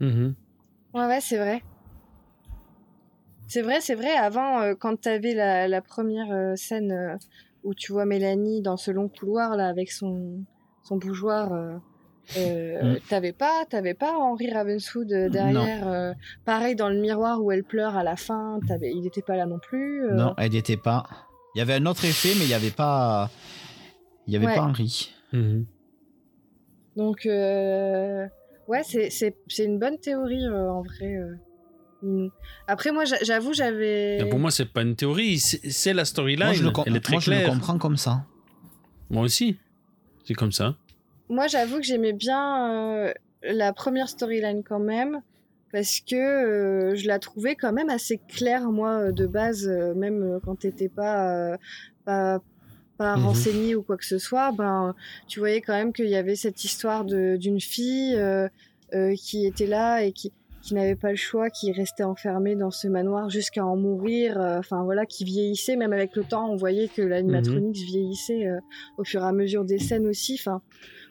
[0.00, 0.34] Mhm.
[0.94, 1.62] Ouais, ouais, c'est vrai.
[3.46, 4.10] C'est vrai, c'est vrai.
[4.16, 7.16] Avant, euh, quand t'avais la, la première euh, scène euh,
[7.62, 10.42] où tu vois Mélanie dans ce long couloir là avec son,
[10.82, 11.76] son bougeoir, euh,
[12.36, 12.98] euh, Mm.
[13.08, 15.86] t'avais pas, t'avais pas Henri Ravenswood derrière.
[15.86, 16.12] euh,
[16.44, 19.46] pareil dans le miroir où elle pleure à la fin, t'avais, il n'était pas là
[19.46, 20.04] non plus.
[20.04, 20.16] euh.
[20.16, 21.04] Non, elle n'y était pas.
[21.54, 23.30] Il y avait un autre effet, mais il n'y avait pas.
[24.26, 24.54] Il y avait Ouais.
[24.56, 25.12] pas Henri.
[25.32, 25.64] Mhm.
[26.96, 28.26] Donc, euh,
[28.68, 31.16] ouais, c'est, c'est, c'est une bonne théorie euh, en vrai.
[31.16, 32.28] euh.
[32.66, 34.18] Après, moi, j'a- j'avoue, j'avais.
[34.30, 36.44] Pour moi, c'est pas une théorie, c'est c'est la storyline.
[36.46, 37.50] Moi, je le, com- Elle est très moi, je le claire.
[37.50, 38.24] comprends comme ça.
[39.10, 39.56] Moi aussi.
[40.24, 40.76] C'est comme ça.
[41.30, 42.70] Moi, j'avoue que j'aimais bien
[43.08, 45.20] euh, la première storyline quand même,
[45.72, 50.38] parce que euh, je la trouvais quand même assez claire, moi, de base, euh, même
[50.44, 51.56] quand t'étais pas, euh,
[52.04, 52.40] pas,
[52.98, 53.24] pas Mhm.
[53.26, 54.94] renseigné ou quoi que ce soit, ben,
[55.28, 58.48] tu voyais quand même qu'il y avait cette histoire d'une fille euh,
[58.94, 60.32] euh, qui était là et qui,
[60.62, 64.58] qui n'avait pas le choix, qui restait enfermée dans ce manoir jusqu'à en mourir, euh,
[64.58, 68.58] enfin voilà, qui vieillissait, même avec le temps, on voyait que l'animatronics vieillissait euh,
[68.96, 70.62] au fur et à mesure des scènes aussi, enfin.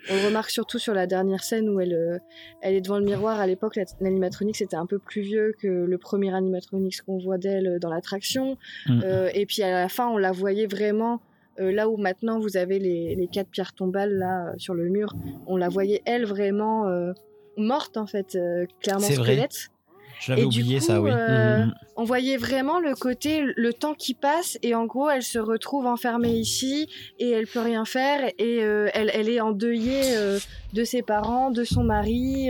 [0.10, 2.18] On le remarque surtout sur la dernière scène où elle, euh,
[2.62, 3.40] elle est devant le miroir.
[3.40, 7.38] À l'époque, la- l'animatronics était un peu plus vieux que le premier animatronics qu'on voit
[7.38, 8.58] d'elle dans l'attraction.
[8.88, 9.00] Mm.
[9.06, 11.22] Euh, et puis à la fin, on la voyait vraiment
[11.60, 14.90] euh, là où maintenant vous avez les, les quatre pierres tombales là euh, sur le
[14.90, 15.14] mur.
[15.48, 17.12] On la voyait elle vraiment euh,
[17.58, 19.70] morte en fait, euh, clairement squelette.
[20.26, 21.12] Je l'avais Et du oublié coup, ça, oui.
[21.12, 21.74] euh, Mhm.
[21.96, 25.86] On voyait vraiment le côté, le temps qui passe, et en gros, elle se retrouve
[25.86, 26.88] enfermée ici,
[27.20, 30.40] et elle peut rien faire, et euh, elle, elle est endeuillée euh,
[30.74, 32.50] de ses parents, de son mari,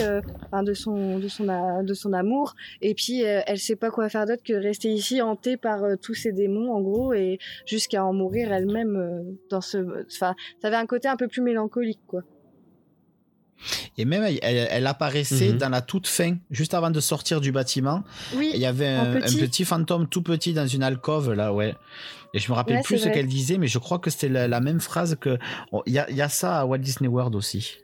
[0.52, 4.08] enfin de son, de son, a- de son amour, et puis elle sait pas quoi
[4.08, 8.14] faire d'autre que rester ici hantée par tous ces démons, en gros, et jusqu'à en
[8.14, 12.22] mourir elle-même dans ce, enfin, ça avait un côté un peu plus mélancolique, quoi.
[13.98, 15.58] Et même, elle, apparaissait Mhm.
[15.58, 18.04] dans la toute fin, juste avant de sortir du bâtiment.
[18.36, 18.52] Oui.
[18.54, 19.38] Il y avait un, un petit.
[19.38, 21.74] petit fantôme tout petit dans une alcôve, là, ouais.
[22.34, 24.48] Et je me rappelle Ouais, plus ce qu'elle disait, mais je crois que c'était la,
[24.48, 25.38] la même phrase que.
[25.72, 27.78] oh, Il y, a, il y a ça à Walt Disney World aussi.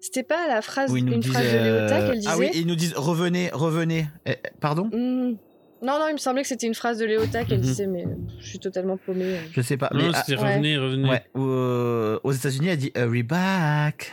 [0.00, 2.30] C'était pas la phrase, une disent, phrase de Léota euh, qu'elle disait.
[2.32, 4.06] Ah oui, ils nous disent revenez, revenez.
[4.26, 4.88] Eh, pardon?
[4.92, 5.36] Hmm.
[5.84, 7.64] Non, non, il me semblait que c'était une phrase de Léota qu'elle Mhm.
[7.64, 8.06] disait, mais
[8.40, 9.38] je suis totalement paumée.
[9.52, 9.90] Je sais pas.
[9.92, 11.08] Non, mais, c'était ah, revenez, revenez.
[11.10, 14.12] ouais, euh, aux États-Unis, elle dit Hurry back.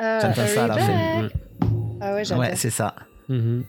[0.00, 1.28] Euh, J'entends ça à la fin.
[2.00, 2.44] Ah ouais, j'adore.
[2.44, 2.94] Ouais, c'est ça.
[3.28, 3.64] Mhm.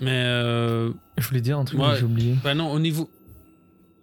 [0.00, 1.88] Mais euh, Je voulais dire un truc, Ouais.
[1.92, 2.34] mais j'ai oublié.
[2.42, 3.10] bah non, au niveau,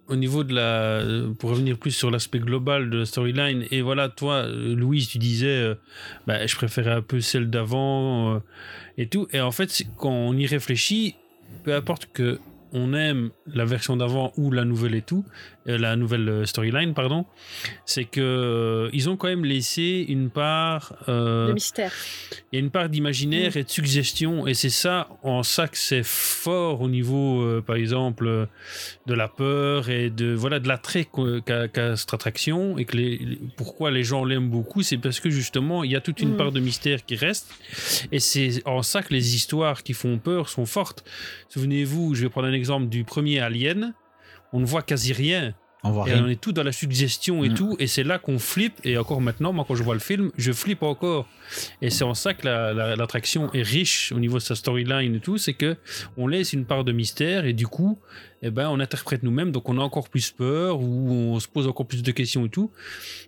[0.08, 1.02] au niveau de la,
[1.38, 5.46] pour revenir plus sur l'aspect global de la storyline, et voilà, toi, Louise, tu disais,
[5.46, 5.74] euh,
[6.26, 8.38] bah, je préférais un peu celle d'avant euh,
[8.98, 9.26] et tout.
[9.32, 11.16] Et en fait, quand on y réfléchit,
[11.64, 12.38] peu importe que
[12.78, 15.24] on aime la version d'avant ou la nouvelle et tout,
[15.68, 17.24] euh, la nouvelle euh, storyline, pardon,
[17.86, 20.94] c'est que euh, ils ont quand même laissé une part.
[21.08, 21.92] euh, Le mystère.
[22.52, 25.78] il y a une part d'imaginaire et de suggestion, et c'est ça, en ça que
[25.78, 28.48] c'est fort au niveau, euh, par exemple,
[29.06, 31.06] de la peur et de voilà de l'attrait
[31.46, 35.30] qu'a cette attraction, et que les, les- pourquoi les gens l'aiment beaucoup, c'est parce que
[35.30, 36.36] justement il y a toute une Mm.
[36.36, 37.48] part de mystère qui reste,
[38.12, 41.04] et c'est en ça que les histoires qui font peur sont fortes.
[41.48, 43.94] Souvenez-vous, je vais prendre un exemple du premier Alien,
[44.52, 45.54] on ne voit quasi rien.
[45.84, 46.24] On voit Et rien.
[46.24, 47.54] on est tout dans la suggestion et Mm.
[47.54, 48.74] tout, et c'est là qu'on flippe.
[48.82, 51.28] Et encore maintenant, moi, quand je vois le film, je flippe encore.
[51.80, 55.14] Et c'est en ça que la- la- l'attraction est riche au niveau de sa storyline
[55.14, 55.76] et tout, c'est que
[56.16, 57.98] on laisse une part de mystère et du coup,
[58.42, 61.68] eh ben, on interprète nous-mêmes, donc on a encore plus peur ou on se pose
[61.68, 62.72] encore plus de questions et tout.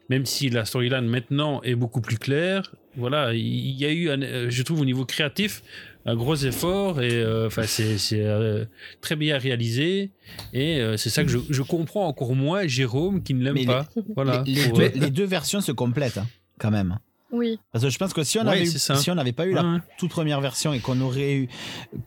[0.09, 4.20] Même si la storyline maintenant est beaucoup plus claire, voilà, il y a eu, un-
[4.22, 5.62] euh, je trouve, au niveau créatif,
[6.07, 8.64] un gros effort et euh, enfin c'est c'est, euh,
[9.01, 10.11] très bien réalisé
[10.53, 13.66] et euh, c'est ça que je, je comprends encore moins Jérôme qui ne l'aime Mais
[13.66, 13.86] pas.
[14.16, 14.42] voilà.
[14.46, 16.26] Les, les Pour, deux, euh, les deux versions se complètent, hein,
[16.59, 16.99] quand même.
[17.30, 17.59] Oui.
[17.72, 18.96] Parce que je pense que si on Ouais, avait eu- c'est ça.
[18.96, 21.49] si on n'avait pas eu Ouais, la toute première version et qu'on aurait eu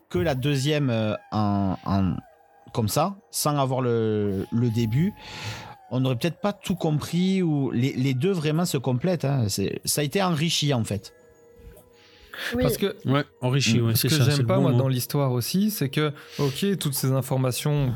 [0.09, 2.15] que la deuxième euh, en, en-
[2.73, 5.13] comme ça, sans avoir le, le début,
[5.91, 9.25] on n'aurait peut-être pas tout compris ou les, les deux vraiment se complètent.
[9.25, 9.45] hein.
[9.49, 11.13] C'est- Ça a été enrichi en fait.
[12.55, 12.63] Oui.
[12.63, 14.77] Parce que Ouais, enrichi, ouais, ce que j'aime pas bon moi mot.
[14.77, 17.93] dans l'histoire aussi, c'est que ok toutes ces informations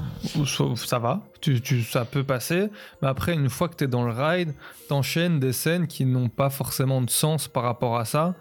[0.76, 2.68] ça va, tu, tu- ça peut passer,
[3.02, 4.54] mais après une fois que tu es dans le ride,
[4.90, 8.36] t'enchaînes des scènes qui n'ont pas forcément de sens par rapport à ça.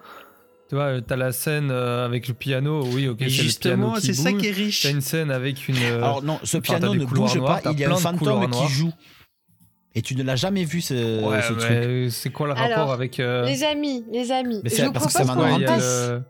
[0.69, 4.01] Tu vois, t'as la scène euh, avec le piano, oui ok c'est le justement, piano
[4.01, 4.83] qui c'est ça qui est riche.
[4.83, 5.77] T'as une scène avec une.
[5.77, 8.49] Alors non, ce enfin, piano ne bouge noirs, pas, il y a un fantôme qui
[8.51, 8.69] noirs.
[8.69, 8.93] joue.
[9.95, 12.13] Et tu ne l'as jamais vu ce, Ouais, ce mais truc.
[12.13, 14.93] c'est quoi le Alors, rapport avec euh, Les amis, les amis, Mais je c'est vous
[14.93, 16.09] parce que propose ça qu'on y passe.
[16.11, 16.23] le-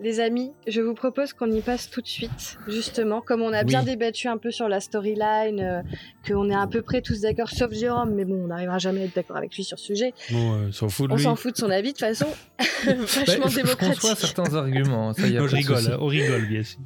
[0.00, 3.60] Les amis, je vous propose qu'on y passe tout de suite, justement, comme on a
[3.60, 3.64] Oui.
[3.66, 5.82] bien débattu un peu sur la storyline, euh,
[6.26, 9.04] qu'on est à peu près tous d'accord, sauf Jérôme, mais bon, on n'arrivera jamais à
[9.04, 10.12] être d'accord avec lui sur ce sujet.
[10.32, 11.22] Bon, euh, s'en fout de On lui.
[11.22, 12.26] s'en fout de son avis, de toute façon,
[12.58, 14.16] Bah, vachement je- je démocratique.
[14.16, 16.80] certains arguments, ça y a Non, je rigole, hein, on rigole, bien sûr.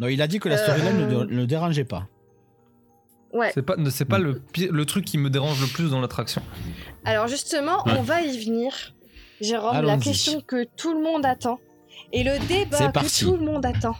[0.00, 2.08] Non, il a dit que la Euh, storyline ne, ne le dérangeait pas.
[3.34, 3.50] Ouais.
[3.52, 6.40] C'est pas, c'est pas le, pi- le truc qui me dérange le plus dans l'attraction.
[7.04, 7.92] Alors justement, Ouais.
[7.98, 8.72] on va y venir.
[9.40, 11.58] Jérôme, la question que tout le monde attend
[12.12, 13.24] et le débat C'est que parti.
[13.24, 13.96] tout le monde attend.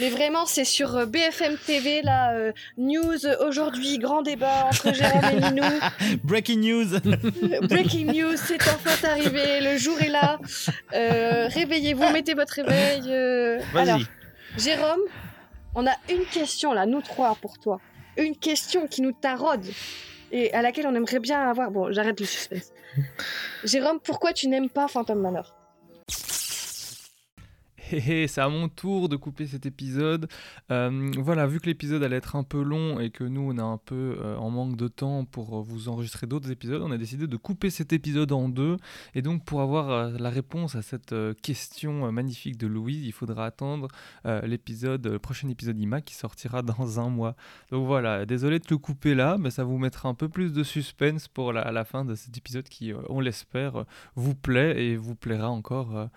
[0.00, 5.22] Mais vraiment, c'est sur euh, BFM TV, là, euh, news aujourd'hui, grand débat entre Jérôme
[5.32, 5.64] et Ninou.
[6.24, 6.98] Breaking news
[7.68, 10.38] Breaking news, c'est enfin arrivé, le jour est là.
[10.94, 13.02] Euh, Réveillez-vous, mettez votre réveil.
[13.08, 13.58] euh.
[13.72, 13.88] Vas-y.
[13.90, 14.00] Alors,
[14.56, 15.00] Jérôme,
[15.76, 17.80] on a une question là, nous trois pour toi.
[18.18, 19.64] Une question qui nous taraude
[20.30, 21.70] et à laquelle on aimerait bien avoir.
[21.70, 22.72] Bon, j'arrête le suspense.
[23.64, 25.54] Jérôme, pourquoi tu n'aimes pas Phantom Manor?
[28.28, 30.28] C'est à mon tour de couper cet épisode.
[30.70, 33.62] Euh, voilà, vu que l'épisode allait être un peu long et que nous on est
[33.62, 36.98] un peu euh, en manque de temps pour euh, vous enregistrer d'autres épisodes, on a
[36.98, 38.76] décidé de couper cet épisode en deux.
[39.14, 43.88] Et donc pour avoir la réponse à cette question magnifique de Louise, il faudra attendre
[44.24, 47.36] l'épisode, le prochain épisode IMA qui sortira dans un mois.
[47.70, 50.62] Donc voilà, désolé de le couper là, mais ça vous mettra un peu plus de
[50.62, 53.84] suspense pour la, fin de cet épisode qui, on l'espère,
[54.14, 56.08] vous plaît et vous plaira encore.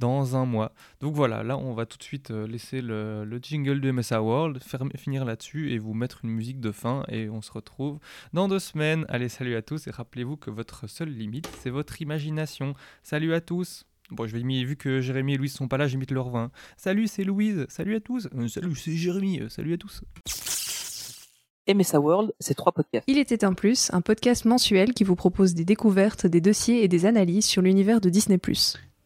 [0.00, 0.72] Dans un mois.
[1.00, 4.22] Donc voilà, là on va tout de suite euh, laisser le, le jingle de MSA
[4.22, 4.60] World,
[4.96, 7.98] finir là-dessus et vous mettre une musique de fin et on se retrouve
[8.32, 9.04] dans deux semaines.
[9.08, 12.74] Allez, salut à tous et rappelez-vous que votre seule limite, c'est votre imagination.
[13.02, 15.86] Salut à tous Bon, je vais mis, vu que Jérémy et Louise sont pas là,
[15.86, 16.50] j'imite leur vin.
[16.76, 17.66] Salut, c'est Louise.
[17.68, 18.28] Salut à tous.
[18.34, 19.40] Euh, salut, c'est Jérémy.
[19.40, 20.02] Euh, salut à tous.
[21.72, 23.04] MSA World, c'est trois podcasts.
[23.06, 26.88] Il était un plus, un podcast mensuel qui vous propose des découvertes, des dossiers et
[26.88, 28.40] des analyses sur l'univers de Disney+.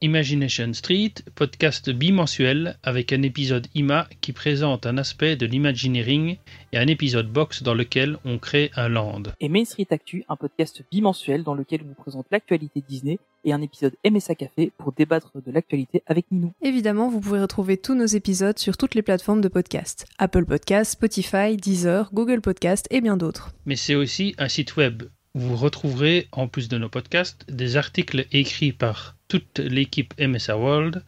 [0.04, 6.36] Imagination Street, podcast bimensuel avec un épisode IMA qui présente un aspect de l'imagineering
[6.72, 9.22] et un épisode box dans lequel on crée un land.
[9.40, 13.54] Et Main Street Actu, un podcast bimensuel dans lequel on vous présente l'actualité Disney et
[13.54, 16.52] un épisode MSA Café pour débattre de l'actualité avec Ninou.
[16.60, 20.04] Évidemment, vous pouvez retrouver tous nos épisodes sur toutes les plateformes de podcast.
[20.18, 23.52] Apple Podcast, Spotify, Deezer, Google Podcast et bien d'autres.
[23.64, 28.26] Mais c'est aussi un site web vous retrouverez, en plus de nos podcasts, des articles
[28.32, 31.04] écrits par toute l'équipe MSA World,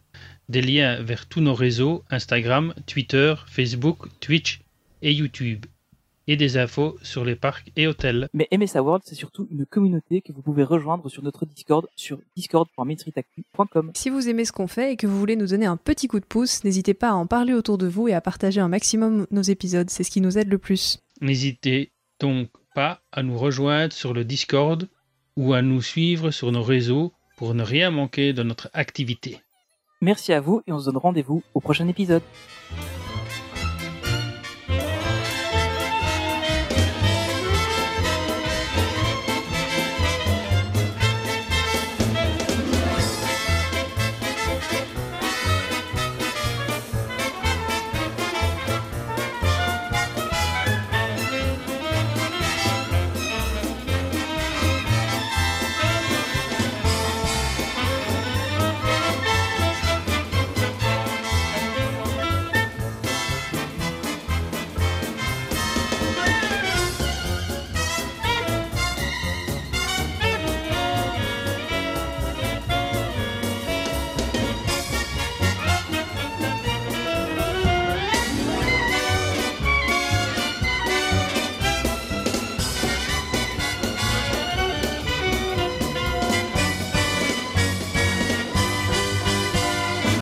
[0.49, 4.61] des liens vers tous nos réseaux Instagram, Twitter, Facebook, Twitch
[5.01, 5.65] et YouTube,
[6.27, 8.27] et des infos sur les parcs et hôtels.
[8.33, 12.19] Mais MSA World, c'est surtout une communauté que vous pouvez rejoindre sur notre Discord sur
[12.35, 13.91] discord.mainstreetactu.com.
[13.95, 16.19] Si vous aimez ce qu'on fait et que vous voulez nous donner un petit coup
[16.19, 19.25] de pouce, n'hésitez pas à en parler autour de vous et à partager un maximum
[19.31, 20.99] nos épisodes, c'est ce qui nous aide le plus.
[21.21, 24.87] N'hésitez donc à nous rejoindre sur le Discord
[25.35, 29.41] ou à nous suivre sur nos réseaux pour ne rien manquer de notre activité.
[30.01, 32.23] Merci à vous et on se donne rendez-vous au prochain épisode.